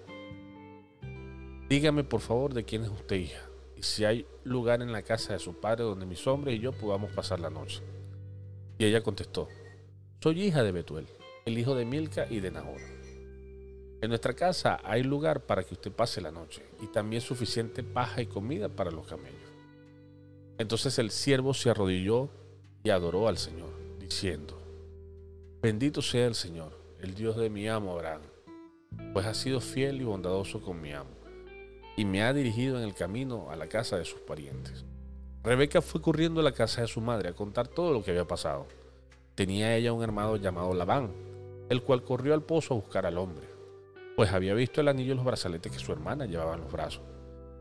dígame 1.70 2.04
por 2.04 2.22
favor 2.22 2.54
de 2.54 2.66
quién 2.66 2.84
es 2.84 2.90
usted 2.90 3.16
hija 3.16 3.42
y 3.76 3.82
si 3.82 4.06
hay 4.06 4.28
lugar 4.44 4.84
en 4.84 4.92
la 4.92 5.02
casa 5.02 5.34
de 5.34 5.40
su 5.40 5.60
padre 5.60 5.84
donde 5.84 6.06
mis 6.06 6.28
hombres 6.28 6.56
y 6.56 6.60
yo 6.60 6.72
podamos 6.72 7.12
pasar 7.12 7.40
la 7.40 7.50
noche. 7.50 7.82
Y 8.78 8.86
ella 8.86 9.02
contestó, 9.02 9.50
soy 10.22 10.40
hija 10.44 10.62
de 10.62 10.72
Betuel, 10.72 11.08
el 11.46 11.58
hijo 11.58 11.74
de 11.74 11.86
Milca 11.86 12.28
y 12.30 12.42
de 12.42 12.52
Nahor. 12.52 12.93
En 14.04 14.10
nuestra 14.10 14.34
casa 14.34 14.82
hay 14.84 15.02
lugar 15.02 15.46
para 15.46 15.64
que 15.64 15.76
usted 15.76 15.90
pase 15.90 16.20
la 16.20 16.30
noche 16.30 16.62
y 16.82 16.88
también 16.88 17.22
suficiente 17.22 17.84
paja 17.84 18.22
y 18.22 18.26
comida 18.26 18.68
para 18.68 18.92
los 18.92 19.08
camellos. 19.08 19.40
Entonces 20.58 21.00
el 21.00 21.10
siervo 21.10 21.54
se 21.54 21.70
arrodilló 21.70 22.28
y 22.84 22.90
adoró 22.90 23.30
al 23.30 23.38
Señor, 23.38 23.70
diciendo, 24.02 24.62
Bendito 25.62 26.02
sea 26.02 26.28
el 26.28 26.36
Señor, 26.36 26.78
el 27.00 27.14
Dios 27.16 27.38
de 27.38 27.50
mi 27.50 27.70
amo 27.70 27.94
Abraham, 27.94 28.24
pues 29.14 29.26
ha 29.26 29.34
sido 29.34 29.62
fiel 29.62 30.02
y 30.02 30.04
bondadoso 30.04 30.62
con 30.62 30.82
mi 30.82 30.92
amo, 30.92 31.16
y 31.96 32.04
me 32.04 32.24
ha 32.24 32.34
dirigido 32.34 32.78
en 32.78 32.84
el 32.84 32.96
camino 32.96 33.52
a 33.52 33.56
la 33.56 33.68
casa 33.68 33.96
de 33.96 34.04
sus 34.04 34.20
parientes. 34.20 34.84
Rebeca 35.46 35.82
fue 35.82 36.02
corriendo 36.02 36.42
a 36.42 36.44
la 36.44 36.52
casa 36.52 36.82
de 36.82 36.88
su 36.88 37.00
madre 37.00 37.30
a 37.30 37.34
contar 37.34 37.70
todo 37.70 37.94
lo 37.94 38.04
que 38.04 38.12
había 38.12 38.28
pasado. 38.28 38.68
Tenía 39.34 39.78
ella 39.78 39.94
un 39.94 40.04
hermano 40.04 40.36
llamado 40.36 40.74
Labán, 40.74 41.10
el 41.70 41.82
cual 41.82 42.04
corrió 42.04 42.34
al 42.34 42.44
pozo 42.44 42.74
a 42.74 42.78
buscar 42.78 43.06
al 43.06 43.18
hombre, 43.18 43.53
pues 44.16 44.32
había 44.32 44.54
visto 44.54 44.82
el 44.82 44.88
anillo 44.88 45.14
y 45.14 45.16
los 45.16 45.26
brazaletes 45.26 45.72
que 45.72 45.80
su 45.80 45.92
hermana 45.92 46.26
llevaba 46.26 46.56
en 46.56 46.62
los 46.62 46.72
brazos, 46.72 47.02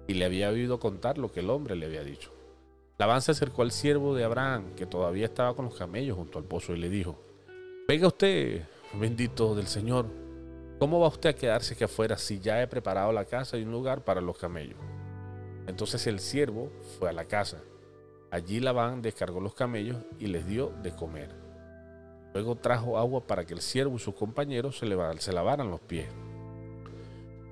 y 0.07 0.15
le 0.15 0.25
había 0.25 0.51
oído 0.51 0.79
contar 0.79 1.19
lo 1.19 1.33
que 1.33 1.41
el 1.41 1.51
hombre 1.51 1.77
le 1.77 1.87
había 1.87 2.05
dicho. 2.05 2.33
Labán 2.99 3.23
se 3.23 3.33
acercó 3.33 3.63
al 3.63 3.73
siervo 3.73 4.15
de 4.15 4.25
Abraham, 4.25 4.75
que 4.77 4.87
todavía 4.87 5.27
estaba 5.27 5.55
con 5.55 5.65
los 5.65 5.75
camellos 5.75 6.17
junto 6.17 6.39
al 6.39 6.45
pozo, 6.45 6.75
y 6.75 6.79
le 6.79 6.89
dijo, 6.89 7.19
Venga 7.89 8.07
usted, 8.07 8.63
bendito 8.95 9.55
del 9.55 9.67
Señor. 9.67 10.07
¿Cómo 10.79 11.01
va 11.01 11.09
usted 11.09 11.31
a 11.31 11.35
quedarse 11.35 11.75
aquí 11.75 11.85
afuera 11.85 12.17
si 12.17 12.39
ya 12.39 12.63
he 12.63 12.67
preparado 12.67 13.13
la 13.13 13.25
casa 13.25 13.57
y 13.57 13.63
un 13.63 13.73
lugar 13.73 14.05
para 14.05 14.21
los 14.21 14.39
camellos? 14.39 14.79
Entonces 15.67 16.07
el 16.07 16.21
siervo 16.21 16.71
fue 16.99 17.09
a 17.09 17.13
la 17.13 17.25
casa. 17.25 17.63
Allí 18.31 18.61
Labán 18.61 19.03
descargó 19.03 19.41
los 19.41 19.55
camellos 19.55 19.99
y 20.19 20.27
les 20.27 20.47
dio 20.47 20.73
de 20.83 20.95
comer. 20.95 21.31
Luego 22.35 22.57
trajo 22.57 22.99
agua 22.99 23.27
para 23.27 23.45
que 23.45 23.55
el 23.55 23.61
siervo 23.61 23.97
y 23.97 23.99
sus 23.99 24.15
compañeros 24.15 24.79
se, 24.79 24.87
se 25.19 25.33
lavaran 25.33 25.71
los 25.71 25.81
pies. 25.81 26.09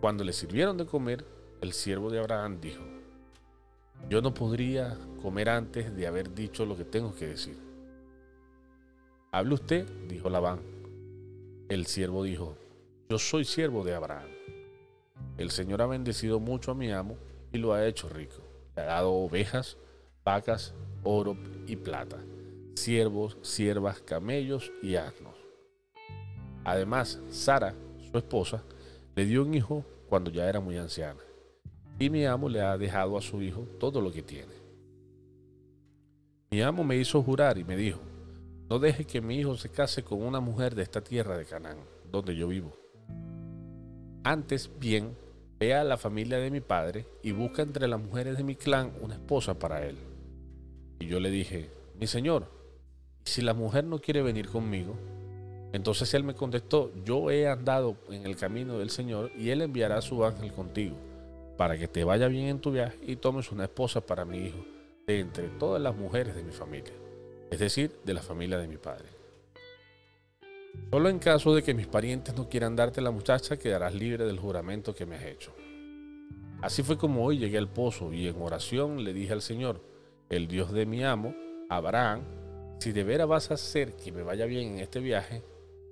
Cuando 0.00 0.24
le 0.24 0.32
sirvieron 0.32 0.78
de 0.78 0.86
comer, 0.86 1.26
el 1.60 1.74
siervo 1.74 2.10
de 2.10 2.18
Abraham 2.18 2.58
dijo, 2.58 2.82
yo 4.08 4.22
no 4.22 4.32
podría 4.32 4.96
comer 5.20 5.50
antes 5.50 5.94
de 5.94 6.06
haber 6.06 6.34
dicho 6.34 6.64
lo 6.64 6.74
que 6.74 6.84
tengo 6.86 7.14
que 7.14 7.26
decir. 7.26 7.58
Hable 9.30 9.54
usted, 9.54 9.86
dijo 10.08 10.30
Labán. 10.30 10.60
El 11.68 11.84
siervo 11.84 12.24
dijo, 12.24 12.56
yo 13.10 13.18
soy 13.18 13.44
siervo 13.44 13.84
de 13.84 13.94
Abraham. 13.94 14.30
El 15.36 15.50
Señor 15.50 15.82
ha 15.82 15.86
bendecido 15.86 16.40
mucho 16.40 16.70
a 16.70 16.74
mi 16.74 16.90
amo 16.90 17.18
y 17.52 17.58
lo 17.58 17.74
ha 17.74 17.86
hecho 17.86 18.08
rico. 18.08 18.42
Le 18.74 18.82
ha 18.82 18.86
dado 18.86 19.12
ovejas, 19.12 19.76
vacas, 20.24 20.74
oro 21.04 21.36
y 21.66 21.76
plata, 21.76 22.16
siervos, 22.74 23.36
siervas, 23.42 24.00
camellos 24.00 24.72
y 24.82 24.96
asnos. 24.96 25.36
Además, 26.64 27.20
Sara, 27.28 27.74
su 28.10 28.16
esposa, 28.16 28.64
le 29.14 29.24
dio 29.24 29.42
un 29.42 29.54
hijo 29.54 29.84
cuando 30.08 30.30
ya 30.30 30.48
era 30.48 30.60
muy 30.60 30.76
anciana. 30.76 31.20
Y 31.98 32.10
mi 32.10 32.24
amo 32.24 32.48
le 32.48 32.60
ha 32.60 32.78
dejado 32.78 33.16
a 33.16 33.22
su 33.22 33.42
hijo 33.42 33.66
todo 33.78 34.00
lo 34.00 34.12
que 34.12 34.22
tiene. 34.22 34.52
Mi 36.50 36.62
amo 36.62 36.82
me 36.82 36.96
hizo 36.96 37.22
jurar 37.22 37.58
y 37.58 37.64
me 37.64 37.76
dijo, 37.76 38.00
no 38.68 38.78
deje 38.78 39.04
que 39.04 39.20
mi 39.20 39.36
hijo 39.36 39.56
se 39.56 39.68
case 39.68 40.02
con 40.02 40.22
una 40.22 40.40
mujer 40.40 40.74
de 40.74 40.82
esta 40.82 41.00
tierra 41.00 41.36
de 41.36 41.44
Canaán, 41.44 41.78
donde 42.10 42.34
yo 42.34 42.48
vivo. 42.48 42.72
Antes 44.24 44.70
bien, 44.78 45.16
vea 45.58 45.82
a 45.82 45.84
la 45.84 45.96
familia 45.96 46.38
de 46.38 46.50
mi 46.50 46.60
padre 46.60 47.06
y 47.22 47.32
busca 47.32 47.62
entre 47.62 47.86
las 47.86 48.00
mujeres 48.00 48.36
de 48.36 48.44
mi 48.44 48.56
clan 48.56 48.92
una 49.00 49.14
esposa 49.14 49.58
para 49.58 49.86
él. 49.86 49.96
Y 50.98 51.06
yo 51.06 51.20
le 51.20 51.30
dije, 51.30 51.70
mi 51.98 52.06
señor, 52.06 52.50
si 53.24 53.42
la 53.42 53.54
mujer 53.54 53.84
no 53.84 54.00
quiere 54.00 54.22
venir 54.22 54.48
conmigo? 54.48 54.96
Entonces 55.72 56.12
él 56.14 56.24
me 56.24 56.34
contestó, 56.34 56.92
yo 57.04 57.30
he 57.30 57.48
andado 57.48 57.96
en 58.10 58.26
el 58.26 58.36
camino 58.36 58.78
del 58.78 58.90
Señor 58.90 59.30
y 59.36 59.50
él 59.50 59.62
enviará 59.62 59.98
a 59.98 60.02
su 60.02 60.24
ángel 60.24 60.52
contigo, 60.52 60.96
para 61.56 61.78
que 61.78 61.88
te 61.88 62.04
vaya 62.04 62.28
bien 62.28 62.46
en 62.46 62.60
tu 62.60 62.72
viaje 62.72 62.98
y 63.06 63.16
tomes 63.16 63.52
una 63.52 63.64
esposa 63.64 64.00
para 64.00 64.24
mi 64.24 64.38
hijo, 64.38 64.64
de 65.06 65.20
entre 65.20 65.48
todas 65.48 65.80
las 65.80 65.94
mujeres 65.94 66.34
de 66.34 66.42
mi 66.42 66.52
familia 66.52 66.92
es 67.50 67.58
decir, 67.58 67.92
de 68.04 68.14
la 68.14 68.22
familia 68.22 68.58
de 68.58 68.68
mi 68.68 68.76
padre. 68.76 69.08
Solo 70.90 71.08
en 71.08 71.18
caso 71.18 71.54
de 71.54 71.62
que 71.62 71.74
mis 71.74 71.88
parientes 71.88 72.34
no 72.36 72.48
quieran 72.48 72.76
darte 72.76 73.00
la 73.00 73.10
muchacha, 73.10 73.58
quedarás 73.58 73.94
libre 73.94 74.24
del 74.24 74.38
juramento 74.38 74.94
que 74.94 75.04
me 75.04 75.16
has 75.16 75.24
hecho. 75.24 75.52
Así 76.62 76.82
fue 76.82 76.96
como 76.96 77.24
hoy 77.24 77.38
llegué 77.38 77.58
al 77.58 77.68
pozo 77.68 78.12
y 78.12 78.28
en 78.28 78.40
oración 78.40 79.02
le 79.02 79.12
dije 79.12 79.32
al 79.32 79.42
Señor, 79.42 79.80
el 80.28 80.46
Dios 80.46 80.72
de 80.72 80.86
mi 80.86 81.02
amo, 81.02 81.34
Abraham, 81.68 82.22
si 82.78 82.92
de 82.92 83.02
veras 83.02 83.26
vas 83.26 83.50
a 83.50 83.54
hacer 83.54 83.94
que 83.94 84.12
me 84.12 84.22
vaya 84.22 84.46
bien 84.46 84.74
en 84.74 84.78
este 84.78 85.00
viaje, 85.00 85.42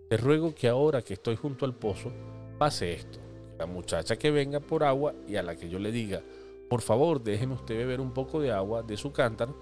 te 0.08 0.16
ruego 0.16 0.54
que 0.54 0.68
ahora 0.68 1.02
que 1.02 1.14
estoy 1.14 1.36
junto 1.36 1.66
al 1.66 1.74
pozo, 1.74 2.10
pase 2.58 2.94
esto. 2.94 3.18
La 3.58 3.66
muchacha 3.66 4.16
que 4.16 4.30
venga 4.30 4.60
por 4.60 4.82
agua 4.82 5.14
y 5.26 5.36
a 5.36 5.42
la 5.42 5.54
que 5.54 5.68
yo 5.68 5.78
le 5.78 5.92
diga, 5.92 6.22
por 6.70 6.80
favor 6.80 7.22
déjeme 7.22 7.54
usted 7.54 7.76
beber 7.76 8.00
un 8.00 8.12
poco 8.12 8.40
de 8.40 8.52
agua 8.52 8.82
de 8.82 8.96
su 8.96 9.12
cántaro 9.12 9.54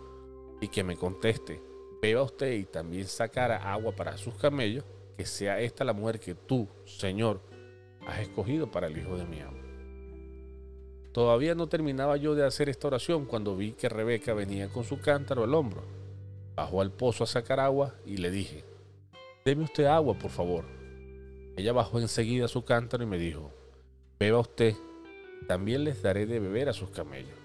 y 0.60 0.68
que 0.68 0.84
me 0.84 0.96
conteste, 0.96 1.60
beba 2.00 2.22
usted 2.22 2.52
y 2.52 2.64
también 2.64 3.06
sacara 3.06 3.72
agua 3.72 3.92
para 3.92 4.16
sus 4.16 4.34
camellos, 4.34 4.84
que 5.16 5.26
sea 5.26 5.60
esta 5.60 5.84
la 5.84 5.92
mujer 5.92 6.20
que 6.20 6.34
tú, 6.34 6.68
Señor, 6.84 7.40
has 8.06 8.20
escogido 8.20 8.70
para 8.70 8.86
el 8.86 8.96
hijo 8.96 9.16
de 9.16 9.24
mi 9.24 9.40
amo. 9.40 9.58
Todavía 11.10 11.54
no 11.54 11.66
terminaba 11.66 12.18
yo 12.18 12.34
de 12.34 12.44
hacer 12.44 12.68
esta 12.68 12.88
oración 12.88 13.24
cuando 13.24 13.56
vi 13.56 13.72
que 13.72 13.88
Rebeca 13.88 14.34
venía 14.34 14.68
con 14.68 14.84
su 14.84 15.00
cántaro 15.00 15.44
al 15.44 15.54
hombro. 15.54 15.82
Bajó 16.54 16.82
al 16.82 16.92
pozo 16.92 17.24
a 17.24 17.26
sacar 17.26 17.58
agua 17.58 17.94
y 18.04 18.18
le 18.18 18.30
dije, 18.30 18.64
deme 19.46 19.62
usted 19.62 19.84
agua, 19.84 20.18
por 20.18 20.32
favor. 20.32 20.64
Ella 21.56 21.72
bajó 21.72 22.00
enseguida 22.00 22.48
su 22.48 22.64
cántaro 22.64 23.04
y 23.04 23.06
me 23.06 23.16
dijo, 23.16 23.52
beba 24.18 24.40
usted, 24.40 24.74
también 25.46 25.84
les 25.84 26.02
daré 26.02 26.26
de 26.26 26.40
beber 26.40 26.68
a 26.68 26.72
sus 26.72 26.90
camellos. 26.90 27.38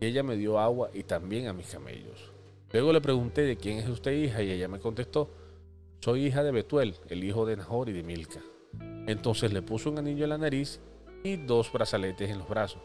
Y 0.00 0.06
ella 0.06 0.22
me 0.22 0.36
dio 0.36 0.60
agua 0.60 0.90
y 0.94 1.02
también 1.02 1.48
a 1.48 1.52
mis 1.52 1.66
camellos. 1.66 2.30
Luego 2.72 2.92
le 2.92 3.00
pregunté 3.00 3.42
de 3.42 3.56
quién 3.56 3.78
es 3.78 3.88
usted 3.88 4.12
hija 4.12 4.44
y 4.44 4.52
ella 4.52 4.68
me 4.68 4.78
contestó, 4.78 5.28
soy 6.00 6.26
hija 6.26 6.44
de 6.44 6.52
Betuel, 6.52 6.94
el 7.08 7.24
hijo 7.24 7.44
de 7.44 7.56
Nahor 7.56 7.88
y 7.88 7.92
de 7.92 8.04
Milca. 8.04 8.40
Entonces 9.08 9.52
le 9.52 9.60
puso 9.60 9.90
un 9.90 9.98
anillo 9.98 10.24
en 10.24 10.30
la 10.30 10.38
nariz 10.38 10.78
y 11.24 11.34
dos 11.34 11.72
brazaletes 11.72 12.30
en 12.30 12.38
los 12.38 12.48
brazos. 12.48 12.80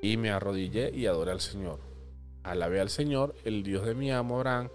Y 0.00 0.16
me 0.16 0.30
arrodillé 0.30 0.90
y 0.94 1.04
adoré 1.04 1.32
al 1.32 1.40
Señor. 1.40 1.80
Alabé 2.44 2.80
al 2.80 2.88
Señor, 2.88 3.34
el 3.44 3.62
Dios 3.62 3.84
de 3.84 3.94
mi 3.94 4.10
amo 4.10 4.36
Abraham, 4.36 4.70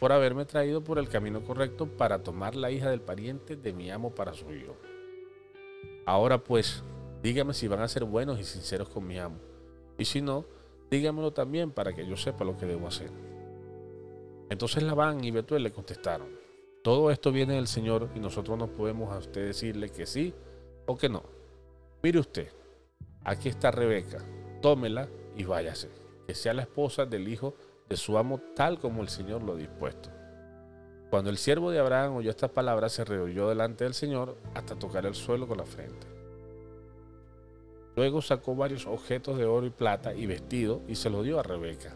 por 0.00 0.12
haberme 0.12 0.46
traído 0.46 0.82
por 0.82 0.98
el 0.98 1.08
camino 1.08 1.44
correcto 1.44 1.86
para 1.86 2.22
tomar 2.22 2.56
la 2.56 2.70
hija 2.70 2.90
del 2.90 3.02
pariente 3.02 3.54
de 3.54 3.72
mi 3.74 3.90
amo 3.90 4.14
para 4.14 4.32
su 4.32 4.50
hijo. 4.52 4.74
Ahora 6.06 6.42
pues, 6.42 6.82
dígame 7.22 7.52
si 7.52 7.68
van 7.68 7.82
a 7.82 7.88
ser 7.88 8.04
buenos 8.04 8.40
y 8.40 8.44
sinceros 8.44 8.88
con 8.88 9.06
mi 9.06 9.18
amo. 9.18 9.36
Y 9.98 10.06
si 10.06 10.22
no, 10.22 10.46
dígamelo 10.90 11.32
también 11.32 11.70
para 11.70 11.92
que 11.92 12.06
yo 12.06 12.16
sepa 12.16 12.44
lo 12.44 12.56
que 12.56 12.64
debo 12.64 12.88
hacer. 12.88 13.10
Entonces 14.48 14.82
Labán 14.82 15.22
y 15.22 15.30
Betuel 15.30 15.62
le 15.62 15.70
contestaron, 15.70 16.28
todo 16.82 17.10
esto 17.10 17.30
viene 17.30 17.54
del 17.54 17.68
Señor 17.68 18.08
y 18.14 18.20
nosotros 18.20 18.56
no 18.58 18.68
podemos 18.68 19.12
a 19.12 19.18
usted 19.18 19.46
decirle 19.46 19.90
que 19.90 20.06
sí 20.06 20.34
o 20.86 20.96
que 20.96 21.10
no. 21.10 21.22
Mire 22.02 22.18
usted, 22.18 22.48
aquí 23.22 23.50
está 23.50 23.70
Rebeca, 23.70 24.18
tómela 24.62 25.08
y 25.36 25.44
váyase, 25.44 25.90
que 26.26 26.34
sea 26.34 26.54
la 26.54 26.62
esposa 26.62 27.04
del 27.04 27.28
hijo 27.28 27.54
de 27.54 27.69
su 27.96 28.16
amo 28.16 28.40
tal 28.54 28.78
como 28.78 29.02
el 29.02 29.08
Señor 29.08 29.42
lo 29.42 29.52
ha 29.52 29.56
dispuesto. 29.56 30.10
Cuando 31.10 31.28
el 31.28 31.38
siervo 31.38 31.72
de 31.72 31.80
Abraham 31.80 32.16
oyó 32.16 32.30
estas 32.30 32.50
palabras, 32.50 32.92
se 32.92 33.04
reoyó 33.04 33.48
delante 33.48 33.82
del 33.84 33.94
Señor 33.94 34.36
hasta 34.54 34.78
tocar 34.78 35.06
el 35.06 35.14
suelo 35.14 35.48
con 35.48 35.58
la 35.58 35.64
frente. 35.64 36.06
Luego 37.96 38.22
sacó 38.22 38.54
varios 38.54 38.86
objetos 38.86 39.36
de 39.36 39.44
oro 39.44 39.66
y 39.66 39.70
plata 39.70 40.14
y 40.14 40.26
vestido 40.26 40.82
y 40.86 40.94
se 40.94 41.10
los 41.10 41.24
dio 41.24 41.40
a 41.40 41.42
Rebeca. 41.42 41.94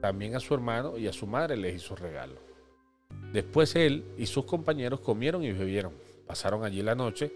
También 0.00 0.36
a 0.36 0.40
su 0.40 0.52
hermano 0.52 0.98
y 0.98 1.08
a 1.08 1.12
su 1.12 1.26
madre 1.26 1.56
les 1.56 1.76
hizo 1.76 1.96
regalo. 1.96 2.36
Después 3.32 3.74
él 3.76 4.04
y 4.18 4.26
sus 4.26 4.44
compañeros 4.44 5.00
comieron 5.00 5.42
y 5.42 5.52
bebieron. 5.52 5.92
Pasaron 6.26 6.64
allí 6.64 6.82
la 6.82 6.94
noche. 6.94 7.32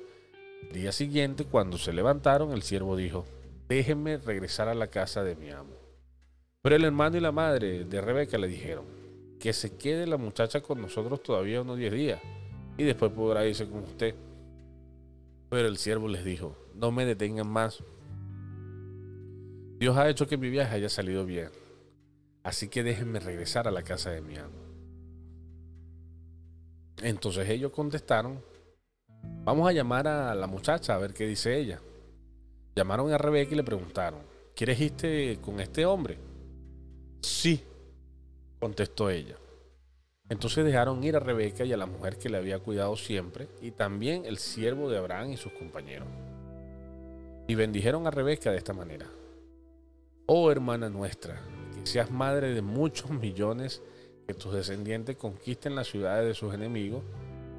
El 0.62 0.72
día 0.72 0.92
siguiente, 0.92 1.44
cuando 1.44 1.78
se 1.78 1.92
levantaron, 1.92 2.52
el 2.52 2.62
siervo 2.62 2.96
dijo, 2.96 3.24
déjenme 3.68 4.18
regresar 4.18 4.68
a 4.68 4.74
la 4.74 4.88
casa 4.88 5.24
de 5.24 5.36
mi 5.36 5.50
amo. 5.50 5.83
Pero 6.64 6.76
el 6.76 6.84
hermano 6.84 7.18
y 7.18 7.20
la 7.20 7.30
madre 7.30 7.84
de 7.84 8.00
Rebeca 8.00 8.38
le 8.38 8.48
dijeron, 8.48 8.86
que 9.38 9.52
se 9.52 9.76
quede 9.76 10.06
la 10.06 10.16
muchacha 10.16 10.62
con 10.62 10.80
nosotros 10.80 11.22
todavía 11.22 11.60
unos 11.60 11.76
diez 11.76 11.92
días, 11.92 12.22
y 12.78 12.84
después 12.84 13.12
podrá 13.12 13.46
irse 13.46 13.68
con 13.68 13.80
usted. 13.80 14.14
Pero 15.50 15.68
el 15.68 15.76
siervo 15.76 16.08
les 16.08 16.24
dijo, 16.24 16.56
no 16.74 16.90
me 16.90 17.04
detengan 17.04 17.48
más. 17.48 17.84
Dios 19.78 19.94
ha 19.98 20.08
hecho 20.08 20.26
que 20.26 20.38
mi 20.38 20.48
viaje 20.48 20.76
haya 20.76 20.88
salido 20.88 21.26
bien, 21.26 21.50
así 22.42 22.68
que 22.68 22.82
déjenme 22.82 23.20
regresar 23.20 23.68
a 23.68 23.70
la 23.70 23.82
casa 23.82 24.08
de 24.12 24.22
mi 24.22 24.38
amo. 24.38 24.56
Entonces 27.02 27.46
ellos 27.50 27.72
contestaron, 27.72 28.40
vamos 29.44 29.68
a 29.68 29.72
llamar 29.72 30.08
a 30.08 30.34
la 30.34 30.46
muchacha 30.46 30.94
a 30.94 30.98
ver 30.98 31.12
qué 31.12 31.26
dice 31.26 31.58
ella. 31.58 31.78
Llamaron 32.74 33.12
a 33.12 33.18
Rebeca 33.18 33.52
y 33.52 33.56
le 33.58 33.64
preguntaron, 33.64 34.20
¿quieres 34.56 34.80
irte 34.80 35.38
con 35.42 35.60
este 35.60 35.84
hombre? 35.84 36.32
Sí, 37.24 37.64
contestó 38.60 39.08
ella. 39.08 39.36
Entonces 40.28 40.62
dejaron 40.62 41.02
ir 41.02 41.16
a 41.16 41.20
Rebeca 41.20 41.64
y 41.64 41.72
a 41.72 41.76
la 41.78 41.86
mujer 41.86 42.18
que 42.18 42.28
le 42.28 42.36
había 42.36 42.58
cuidado 42.58 42.96
siempre, 42.96 43.48
y 43.62 43.70
también 43.70 44.26
el 44.26 44.36
siervo 44.36 44.90
de 44.90 44.98
Abraham 44.98 45.32
y 45.32 45.38
sus 45.38 45.52
compañeros. 45.52 46.06
Y 47.48 47.54
bendijeron 47.54 48.06
a 48.06 48.10
Rebeca 48.10 48.50
de 48.50 48.58
esta 48.58 48.74
manera. 48.74 49.06
Oh 50.26 50.50
hermana 50.50 50.90
nuestra, 50.90 51.40
que 51.74 51.86
seas 51.86 52.10
madre 52.10 52.52
de 52.52 52.60
muchos 52.60 53.10
millones, 53.22 53.82
que 54.26 54.34
tus 54.34 54.52
descendientes 54.52 55.16
conquisten 55.16 55.74
las 55.74 55.88
ciudades 55.88 56.26
de 56.26 56.34
sus 56.34 56.52
enemigos. 56.52 57.04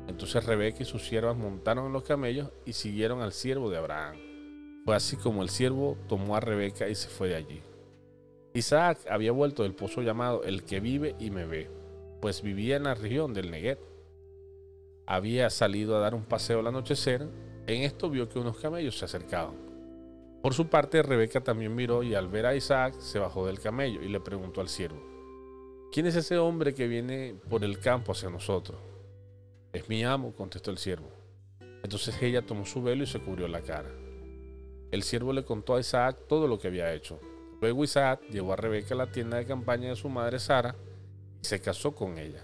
Entonces 0.08 0.46
Rebeca 0.46 0.84
y 0.84 0.86
sus 0.86 1.08
siervas 1.08 1.36
montaron 1.36 1.88
en 1.88 1.94
los 1.94 2.04
camellos 2.04 2.52
y 2.66 2.74
siguieron 2.74 3.22
al 3.22 3.34
siervo 3.34 3.72
de 3.72 3.78
Abraham. 3.78 4.18
Fue 4.86 4.96
así 4.96 5.18
como 5.18 5.42
el 5.42 5.50
siervo 5.50 5.98
tomó 6.08 6.36
a 6.36 6.40
Rebeca 6.40 6.88
y 6.88 6.94
se 6.94 7.10
fue 7.10 7.30
de 7.30 7.36
allí. 7.36 7.62
Isaac 8.56 8.98
había 9.10 9.32
vuelto 9.32 9.62
del 9.62 9.76
pozo 9.76 10.02
llamado 10.02 10.44
El 10.44 10.64
que 10.64 10.80
vive 10.80 11.16
y 11.20 11.30
me 11.30 11.46
ve 11.46 11.70
pues 12.26 12.42
vivía 12.42 12.78
en 12.78 12.86
la 12.86 12.96
región 12.96 13.36
del 13.36 13.52
Negev. 13.52 13.78
Había 15.06 15.52
salido 15.52 15.96
a 15.96 16.00
dar 16.00 16.16
un 16.16 16.24
paseo 16.24 16.60
al 16.60 16.66
anochecer. 16.66 17.28
En 17.68 17.84
esto 17.84 18.10
vio 18.10 18.28
que 18.28 18.40
unos 18.40 18.58
camellos 18.58 18.98
se 18.98 19.06
acercaban. 19.06 19.54
Por 20.42 20.56
su 20.56 20.68
parte, 20.68 21.04
Rebeca 21.04 21.42
también 21.42 21.76
miró 21.76 22.02
y 22.02 22.16
al 22.16 22.28
ver 22.28 22.48
a 22.48 22.56
Isaac 22.56 22.96
se 22.98 23.20
bajó 23.20 23.46
del 23.46 23.60
camello 23.60 24.02
y 24.02 24.10
le 24.10 24.20
preguntó 24.20 24.60
al 24.62 24.70
siervo, 24.70 25.00
¿quién 25.92 26.08
es 26.08 26.16
ese 26.16 26.40
hombre 26.40 26.74
que 26.74 26.88
viene 26.88 27.36
por 27.48 27.64
el 27.64 27.78
campo 27.78 28.12
hacia 28.12 28.32
nosotros? 28.32 28.80
Es 29.72 29.88
mi 29.88 30.04
amo, 30.04 30.34
contestó 30.34 30.72
el 30.72 30.80
siervo. 30.80 31.12
Entonces 31.84 32.20
ella 32.24 32.44
tomó 32.44 32.66
su 32.66 32.82
velo 32.82 33.04
y 33.04 33.08
se 33.08 33.20
cubrió 33.20 33.48
la 33.48 33.62
cara. 33.62 33.92
El 34.90 35.04
siervo 35.04 35.32
le 35.32 35.46
contó 35.46 35.76
a 35.76 35.80
Isaac 35.80 36.18
todo 36.28 36.48
lo 36.48 36.58
que 36.58 36.70
había 36.70 36.92
hecho. 36.92 37.20
Luego 37.62 37.84
Isaac 37.84 38.22
llevó 38.30 38.54
a 38.54 38.58
Rebeca 38.58 38.94
a 38.94 38.98
la 38.98 39.12
tienda 39.12 39.38
de 39.38 39.46
campaña 39.46 39.90
de 39.90 39.96
su 39.96 40.10
madre 40.10 40.40
Sara 40.40 40.76
se 41.46 41.62
casó 41.62 41.94
con 41.94 42.18
ella. 42.18 42.44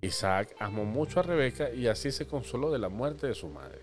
Isaac 0.00 0.54
amó 0.58 0.84
mucho 0.84 1.20
a 1.20 1.22
Rebeca 1.22 1.70
y 1.70 1.88
así 1.88 2.10
se 2.10 2.26
consoló 2.26 2.70
de 2.70 2.78
la 2.78 2.88
muerte 2.88 3.26
de 3.26 3.34
su 3.34 3.48
madre. 3.48 3.80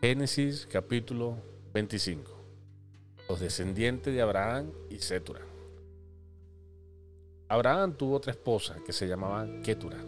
Génesis 0.00 0.68
capítulo 0.70 1.36
25. 1.72 2.30
Los 3.28 3.40
descendientes 3.40 4.14
de 4.14 4.20
Abraham 4.20 4.70
y 4.90 4.98
Setura. 4.98 5.40
Abraham 7.48 7.96
tuvo 7.96 8.16
otra 8.16 8.32
esposa 8.32 8.76
que 8.84 8.92
se 8.92 9.08
llamaba 9.08 9.46
Ketura. 9.62 9.98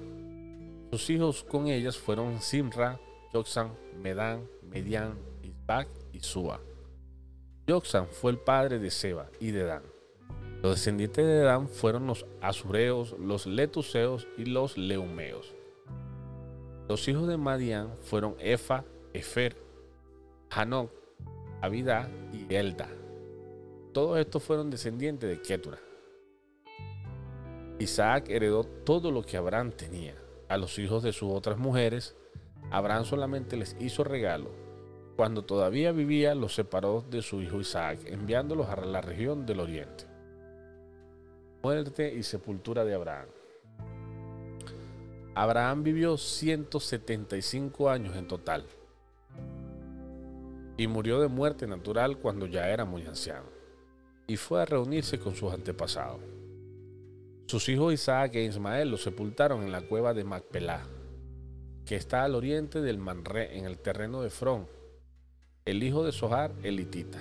Sus 0.91 1.11
hijos 1.11 1.43
con 1.43 1.69
ellas 1.69 1.97
fueron 1.97 2.41
Simra, 2.41 3.01
Yoxan, 3.33 3.73
Medán, 4.01 4.49
Medián, 4.63 5.15
Y 6.13 6.21
Sua. 6.21 6.61
Yoxan 7.67 8.07
fue 8.09 8.33
el 8.33 8.39
padre 8.39 8.79
de 8.79 8.91
Seba 8.91 9.31
y 9.41 9.51
de 9.51 9.65
Dan. 9.65 9.83
Los 10.63 10.77
descendientes 10.77 11.25
de 11.25 11.39
Dan 11.39 11.69
fueron 11.69 12.07
los 12.07 12.27
Azureos, 12.43 13.17
los 13.19 13.47
Letuseos 13.47 14.29
y 14.37 14.45
los 14.45 14.77
Leumeos. 14.77 15.55
Los 16.87 17.09
hijos 17.09 17.27
de 17.29 17.39
Madián 17.39 17.95
fueron 18.03 18.37
Efa, 18.39 18.85
Efer, 19.15 19.57
Hanok, 20.51 20.91
Abida 21.63 22.11
y 22.31 22.55
Elda. 22.55 22.89
Todos 23.95 24.19
estos 24.19 24.43
fueron 24.43 24.71
descendientes 24.71 25.31
de 25.31 25.41
Ketura. 25.41 25.79
Isaac 27.79 28.27
heredó 28.29 28.65
todo 28.65 29.11
lo 29.11 29.23
que 29.23 29.39
Abraham 29.39 29.73
tenía. 29.73 30.15
A 30.51 30.59
los 30.59 30.79
hijos 30.79 31.03
de 31.03 31.15
sus 31.15 31.33
otras 31.33 31.57
mujeres, 31.57 32.15
Abraham 32.71 33.07
solamente 33.07 33.57
les 33.57 33.75
hizo 33.81 34.05
regalo 34.05 34.64
cuando 35.17 35.45
todavía 35.45 35.93
vivía, 35.93 36.35
los 36.35 36.55
separó 36.55 37.05
de 37.09 37.23
su 37.23 37.41
hijo 37.41 37.61
Isaac, 37.61 38.01
enviándolos 38.07 38.69
a 38.69 38.77
la 38.81 39.01
región 39.01 39.47
del 39.47 39.61
oriente. 39.61 40.05
Muerte 41.63 42.13
y 42.13 42.23
sepultura 42.23 42.85
de 42.85 42.95
Abraham. 42.95 43.29
Abraham 45.35 45.83
vivió 45.83 46.17
175 46.17 47.91
años 47.91 48.17
en 48.17 48.29
total 48.29 48.65
y 50.77 50.87
murió 50.87 51.21
de 51.21 51.29
muerte 51.29 51.67
natural 51.67 52.19
cuando 52.19 52.47
ya 52.47 52.69
era 52.69 52.85
muy 52.85 53.05
anciano 53.07 53.49
y 54.27 54.37
fue 54.37 54.63
a 54.63 54.65
reunirse 54.65 55.19
con 55.19 55.35
sus 55.35 55.53
antepasados. 55.53 56.21
Sus 57.47 57.69
hijos 57.69 57.93
Isaac 57.93 58.37
e 58.37 58.45
Ismael 58.45 58.91
lo 58.91 58.97
sepultaron 58.97 59.63
en 59.63 59.73
la 59.73 59.83
cueva 59.83 60.15
de 60.15 60.25
Macpelá, 60.25 60.87
que 61.85 61.97
está 61.97 62.25
al 62.25 62.35
oriente 62.35 62.81
del 62.81 62.99
Manré 62.99 63.59
en 63.59 63.67
el 63.67 63.79
terreno 63.79 64.23
de 64.23 64.31
Frón, 64.31 64.67
el 65.67 65.83
hijo 65.83 66.05
de 66.05 66.13
Sohar, 66.13 66.53
el 66.63 66.79
hitita. 66.79 67.19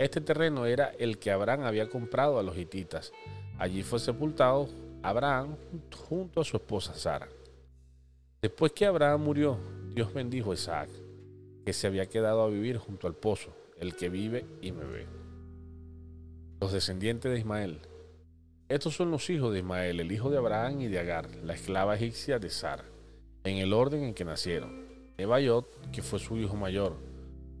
Este 0.00 0.20
terreno 0.20 0.66
era 0.66 0.88
el 0.98 1.18
que 1.18 1.30
Abraham 1.30 1.62
había 1.62 1.88
comprado 1.88 2.40
a 2.40 2.42
los 2.42 2.58
hititas. 2.58 3.12
Allí 3.56 3.84
fue 3.84 4.00
sepultado 4.00 4.68
Abraham 5.02 5.56
junto 6.08 6.40
a 6.40 6.44
su 6.44 6.56
esposa 6.56 6.94
Sara. 6.94 7.28
Después 8.42 8.72
que 8.72 8.84
Abraham 8.84 9.22
murió, 9.22 9.58
Dios 9.94 10.12
bendijo 10.12 10.50
a 10.50 10.54
Isaac, 10.54 10.90
que 11.64 11.72
se 11.72 11.86
había 11.86 12.06
quedado 12.06 12.42
a 12.42 12.48
vivir 12.48 12.78
junto 12.78 13.06
al 13.06 13.14
pozo, 13.14 13.56
el 13.78 13.94
que 13.94 14.08
vive 14.08 14.44
y 14.60 14.72
me 14.72 14.84
ve. 14.84 15.06
Los 16.60 16.72
descendientes 16.72 17.30
de 17.30 17.38
Ismael. 17.38 17.78
Estos 18.68 18.96
son 18.96 19.12
los 19.12 19.30
hijos 19.30 19.52
de 19.52 19.60
Ismael, 19.60 20.00
el 20.00 20.10
hijo 20.10 20.30
de 20.30 20.38
Abraham 20.38 20.80
y 20.80 20.88
de 20.88 20.98
Agar, 20.98 21.30
la 21.36 21.54
esclava 21.54 21.94
egipcia 21.94 22.40
de 22.40 22.50
Sara, 22.50 22.84
en 23.44 23.58
el 23.58 23.72
orden 23.72 24.02
en 24.02 24.14
que 24.14 24.24
nacieron. 24.24 24.84
Nebayot, 25.16 25.92
que 25.92 26.02
fue 26.02 26.18
su 26.18 26.36
hijo 26.36 26.56
mayor, 26.56 26.96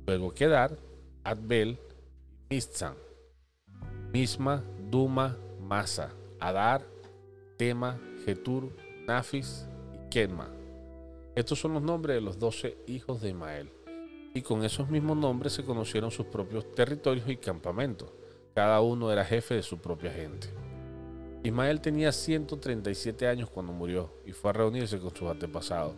Luego 0.06 0.32
quedar 0.32 0.76
Adbel, 1.24 1.78
Mitzan, 2.48 2.94
Misma, 4.12 4.62
Duma, 4.88 5.36
Masa, 5.60 6.12
Adar, 6.38 6.86
Tema, 7.56 7.98
Getur, 8.24 8.70
Nafis 9.06 9.66
y 9.92 10.08
Kenma. 10.08 10.48
Estos 11.34 11.58
son 11.58 11.74
los 11.74 11.82
nombres 11.82 12.14
de 12.14 12.20
los 12.20 12.38
doce 12.38 12.78
hijos 12.86 13.20
de 13.20 13.30
Ismael. 13.30 13.68
Y 14.32 14.42
con 14.42 14.64
esos 14.64 14.88
mismos 14.88 15.16
nombres 15.16 15.54
se 15.54 15.64
conocieron 15.64 16.10
sus 16.10 16.26
propios 16.26 16.72
territorios 16.72 17.28
y 17.28 17.36
campamentos. 17.36 18.12
Cada 18.54 18.80
uno 18.80 19.10
era 19.10 19.24
jefe 19.24 19.54
de 19.54 19.62
su 19.62 19.78
propia 19.78 20.12
gente. 20.12 20.48
Ismael 21.42 21.80
tenía 21.80 22.12
137 22.12 23.26
años 23.26 23.50
cuando 23.50 23.72
murió 23.72 24.12
y 24.24 24.32
fue 24.32 24.50
a 24.50 24.52
reunirse 24.52 25.00
con 25.00 25.14
sus 25.14 25.28
antepasados. 25.28 25.94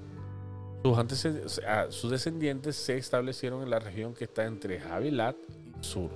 Sus, 0.83 2.11
descendientes 2.11 2.77
se 2.77 2.97
establecieron 2.97 3.63
en 3.63 3.71
la 3.71 3.79
región 3.79 4.15
que 4.15 4.25
está 4.25 4.45
entre 4.45 4.79
Javilat 4.79 5.37
y 5.81 5.85
Sur, 5.85 6.11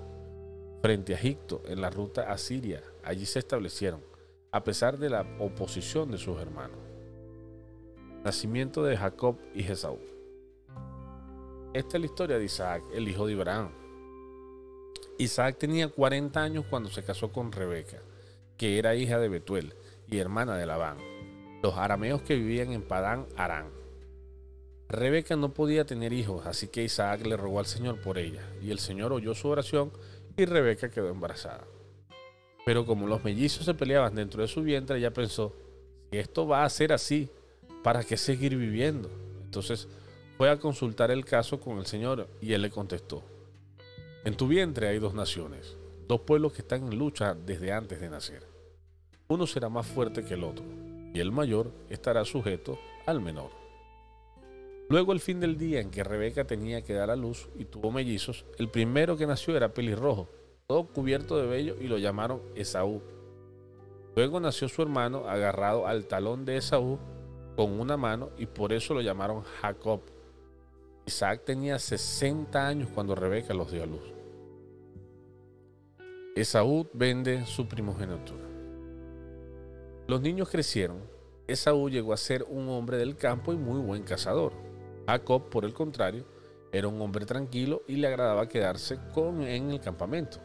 frente 0.81 1.15
a 1.15 1.17
Egipto, 1.17 1.63
en 1.67 1.81
la 1.81 1.91
ruta 1.91 2.31
a 2.31 2.39
Siria. 2.39 2.83
Allí 3.03 3.27
se 3.27 3.41
establecieron, 3.41 4.01
a 4.53 4.63
pesar 4.63 4.99
de 4.99 5.11
la 5.11 5.27
oposición 5.41 6.11
de 6.11 6.19
sus 6.19 6.41
hermanos. 6.41 6.79
Nacimiento 8.25 8.85
de 8.85 8.97
Jacob 8.97 9.37
y 9.53 9.65
Esaú. 9.65 9.99
Esta 11.75 11.97
es 11.97 12.01
la 12.01 12.07
historia 12.07 12.39
de 12.39 12.45
Isaac, 12.45 12.83
el 12.95 13.09
hijo 13.09 13.27
de 13.27 13.35
Abraham. 13.35 13.71
Isaac 15.19 15.57
tenía 15.59 15.89
40 15.89 16.41
años 16.41 16.65
cuando 16.71 16.89
se 16.89 17.03
casó 17.03 17.33
con 17.33 17.51
Rebeca, 17.51 18.01
que 18.57 18.79
era 18.79 18.95
hija 18.95 19.19
de 19.19 19.29
Betuel 19.29 19.75
y 20.07 20.19
hermana 20.19 20.57
de 20.57 20.67
Labán, 20.67 20.99
los 21.63 21.77
arameos 21.77 22.23
que 22.23 22.37
vivían 22.37 22.73
en 22.73 22.83
Padán 22.83 23.27
Arán. 23.37 23.82
Rebeca 24.93 25.37
no 25.37 25.55
podía 25.55 25.87
tener 25.87 26.13
hijos, 26.13 26.45
así 26.45 26.69
que 26.69 26.85
Isaac 26.85 27.25
le 27.25 27.39
rogó 27.39 27.61
al 27.61 27.65
Señor 27.65 27.99
por 28.03 28.19
ella, 28.19 28.43
y 28.61 28.71
el 28.71 28.79
Señor 28.79 29.11
oyó 29.15 29.35
su 29.35 29.49
oración 29.49 29.91
y 30.37 30.45
Rebeca 30.45 30.91
quedó 30.91 31.09
embarazada. 31.09 31.65
Pero 32.67 32.85
como 32.85 33.07
los 33.07 33.25
mellizos 33.25 33.65
se 33.65 33.73
peleaban 33.73 34.15
dentro 34.15 34.43
de 34.43 34.49
su 34.49 34.63
vientre, 34.63 34.99
ella 34.99 35.11
pensó, 35.11 35.55
si 36.11 36.19
esto 36.19 36.47
va 36.47 36.65
a 36.65 36.69
ser 36.69 36.93
así, 36.93 37.31
¿para 37.83 38.05
qué 38.05 38.19
seguir 38.19 38.55
viviendo? 38.55 39.11
Entonces 39.43 39.89
fue 40.37 40.51
a 40.51 40.59
consultar 40.59 41.11
el 41.11 41.25
caso 41.25 41.59
con 41.59 41.79
el 41.79 41.87
Señor 41.87 42.29
y 42.43 42.53
él 42.53 42.61
le 42.61 42.71
contestó, 42.71 43.23
en 44.27 44.37
tu 44.37 44.47
vientre 44.47 44.89
hay 44.89 44.99
dos 44.99 45.15
naciones, 45.15 45.75
dos 46.07 46.21
pueblos 46.21 46.53
que 46.53 46.61
están 46.61 46.93
en 46.93 46.99
lucha 46.99 47.35
desde 47.35 47.73
antes 47.73 47.99
de 47.99 48.11
nacer. 48.11 48.47
Uno 49.27 49.47
será 49.47 49.71
más 49.71 49.87
fuerte 49.87 50.23
que 50.23 50.35
el 50.35 50.45
otro, 50.45 50.67
y 51.15 51.19
el 51.19 51.33
mayor 51.33 51.73
estará 51.89 52.27
sujeto 52.27 52.79
al 53.07 53.23
menor. 53.23 53.62
Luego 54.93 55.15
el 55.15 55.21
fin 55.21 55.41
del 55.41 55.57
día 55.57 55.81
en 55.81 55.91
que 55.91 56.05
Rebeca 56.05 56.45
tenía 56.45 56.83
que 56.83 56.93
dar 56.93 57.09
a 57.09 57.17
luz 57.17 57.49
y 57.59 57.65
tuvo 57.65 57.91
mellizos, 57.91 58.45
el 58.59 58.69
primero 58.69 59.17
que 59.17 59.27
nació 59.27 59.57
era 59.57 59.73
pelirrojo, 59.73 60.29
todo 60.67 60.87
cubierto 60.87 61.39
de 61.39 61.47
vello 61.47 61.77
y 61.81 61.89
lo 61.89 61.97
llamaron 61.97 62.43
Esaú. 62.55 63.01
Luego 64.15 64.39
nació 64.39 64.69
su 64.69 64.83
hermano 64.83 65.27
agarrado 65.27 65.87
al 65.87 66.05
talón 66.05 66.45
de 66.45 66.59
Esaú 66.59 66.99
con 67.57 67.81
una 67.81 67.97
mano 67.97 68.33
y 68.37 68.45
por 68.45 68.75
eso 68.75 68.93
lo 68.93 69.01
llamaron 69.01 69.45
Jacob. 69.63 70.03
Isaac 71.07 71.41
tenía 71.47 71.79
60 71.79 72.69
años 72.69 72.91
cuando 72.95 73.15
Rebeca 73.15 73.55
los 73.55 73.73
dio 73.73 73.85
a 73.85 73.87
luz. 73.87 74.13
Esaú 76.37 76.87
vende 76.93 77.47
su 77.47 77.67
primogenitura. 77.67 78.45
Los 80.07 80.21
niños 80.21 80.51
crecieron. 80.51 80.99
Esaú 81.47 81.89
llegó 81.89 82.13
a 82.13 82.19
ser 82.19 82.45
un 82.47 82.69
hombre 82.69 82.99
del 82.99 83.17
campo 83.17 83.55
y 83.55 83.57
muy 83.57 83.81
buen 83.81 84.03
cazador. 84.03 84.71
Jacob, 85.07 85.49
por 85.49 85.65
el 85.65 85.73
contrario, 85.73 86.25
era 86.73 86.89
un 86.89 87.01
hombre 87.01 87.27
tranquilo 87.27 87.83
y 87.87 87.97
le 87.97 88.07
agradaba 88.07 88.49
quedarse 88.49 88.99
con 89.13 89.43
en 89.43 89.71
el 89.71 89.81
campamento. 89.81 90.39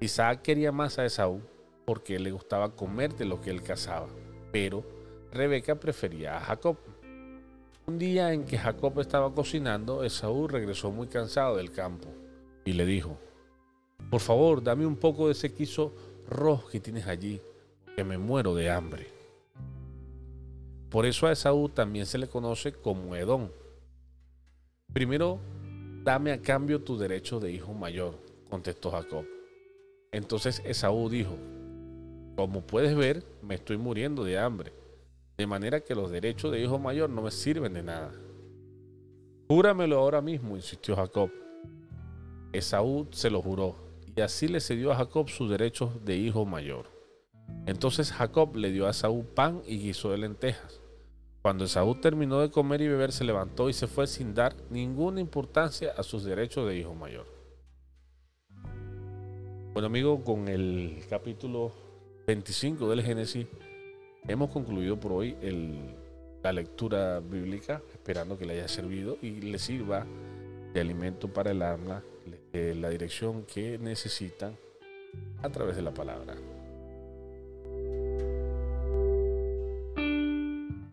Isaac 0.00 0.42
quería 0.42 0.70
más 0.70 0.98
a 0.98 1.04
Esaú 1.04 1.40
porque 1.84 2.18
le 2.18 2.30
gustaba 2.30 2.76
comer 2.76 3.14
de 3.14 3.24
lo 3.24 3.40
que 3.40 3.50
él 3.50 3.62
cazaba, 3.62 4.08
pero 4.52 4.84
Rebeca 5.32 5.74
prefería 5.76 6.36
a 6.36 6.40
Jacob. 6.40 6.76
Un 7.86 7.98
día 7.98 8.32
en 8.32 8.44
que 8.44 8.58
Jacob 8.58 9.00
estaba 9.00 9.34
cocinando, 9.34 10.04
Esaú 10.04 10.46
regresó 10.46 10.90
muy 10.90 11.06
cansado 11.06 11.56
del 11.56 11.72
campo 11.72 12.08
y 12.64 12.74
le 12.74 12.84
dijo, 12.84 13.18
por 14.10 14.20
favor, 14.20 14.62
dame 14.62 14.84
un 14.86 14.96
poco 14.96 15.26
de 15.26 15.32
ese 15.32 15.52
quiso 15.54 15.94
rojo 16.28 16.68
que 16.68 16.80
tienes 16.80 17.06
allí, 17.06 17.40
que 17.96 18.04
me 18.04 18.18
muero 18.18 18.54
de 18.54 18.70
hambre. 18.70 19.17
Por 20.90 21.04
eso 21.04 21.26
a 21.26 21.32
Esaú 21.32 21.68
también 21.68 22.06
se 22.06 22.16
le 22.16 22.28
conoce 22.28 22.72
como 22.72 23.14
Edom. 23.14 23.48
Primero, 24.92 25.38
dame 26.02 26.32
a 26.32 26.40
cambio 26.40 26.80
tu 26.80 26.96
derecho 26.96 27.40
de 27.40 27.52
hijo 27.52 27.74
mayor, 27.74 28.14
contestó 28.48 28.90
Jacob. 28.90 29.26
Entonces 30.12 30.62
Esaú 30.64 31.10
dijo, 31.10 31.36
como 32.36 32.62
puedes 32.62 32.96
ver, 32.96 33.22
me 33.42 33.56
estoy 33.56 33.76
muriendo 33.76 34.24
de 34.24 34.38
hambre, 34.38 34.72
de 35.36 35.46
manera 35.46 35.80
que 35.80 35.94
los 35.94 36.10
derechos 36.10 36.52
de 36.52 36.62
hijo 36.62 36.78
mayor 36.78 37.10
no 37.10 37.20
me 37.20 37.30
sirven 37.30 37.74
de 37.74 37.82
nada. 37.82 38.10
Júramelo 39.48 39.98
ahora 39.98 40.22
mismo, 40.22 40.56
insistió 40.56 40.96
Jacob. 40.96 41.30
Esaú 42.52 43.06
se 43.10 43.28
lo 43.28 43.42
juró, 43.42 43.76
y 44.16 44.22
así 44.22 44.48
le 44.48 44.60
cedió 44.60 44.90
a 44.92 44.96
Jacob 44.96 45.28
sus 45.28 45.50
derechos 45.50 46.02
de 46.04 46.16
hijo 46.16 46.46
mayor. 46.46 46.97
Entonces 47.66 48.12
Jacob 48.12 48.56
le 48.56 48.70
dio 48.70 48.86
a 48.86 48.90
Esaú 48.90 49.24
pan 49.34 49.62
y 49.66 49.78
guiso 49.78 50.10
de 50.10 50.18
lentejas. 50.18 50.80
Cuando 51.42 51.64
Esaú 51.64 51.94
terminó 52.00 52.40
de 52.40 52.50
comer 52.50 52.80
y 52.80 52.88
beber, 52.88 53.12
se 53.12 53.24
levantó 53.24 53.68
y 53.68 53.72
se 53.72 53.86
fue 53.86 54.06
sin 54.06 54.34
dar 54.34 54.56
ninguna 54.70 55.20
importancia 55.20 55.92
a 55.96 56.02
sus 56.02 56.24
derechos 56.24 56.66
de 56.68 56.76
hijo 56.76 56.94
mayor. 56.94 57.26
Bueno, 59.72 59.86
amigo, 59.86 60.24
con 60.24 60.48
el 60.48 61.04
capítulo 61.08 61.72
25 62.26 62.90
del 62.90 63.02
Génesis 63.02 63.46
hemos 64.26 64.50
concluido 64.50 64.98
por 64.98 65.12
hoy 65.12 65.36
la 66.42 66.52
lectura 66.52 67.20
bíblica, 67.20 67.82
esperando 67.92 68.36
que 68.36 68.44
le 68.44 68.54
haya 68.54 68.68
servido 68.68 69.16
y 69.22 69.40
le 69.40 69.58
sirva 69.58 70.06
de 70.74 70.80
alimento 70.80 71.32
para 71.32 71.52
el 71.52 71.62
alma, 71.62 72.02
la 72.52 72.90
dirección 72.90 73.44
que 73.44 73.78
necesitan 73.78 74.56
a 75.42 75.48
través 75.48 75.76
de 75.76 75.82
la 75.82 75.94
palabra. 75.94 76.34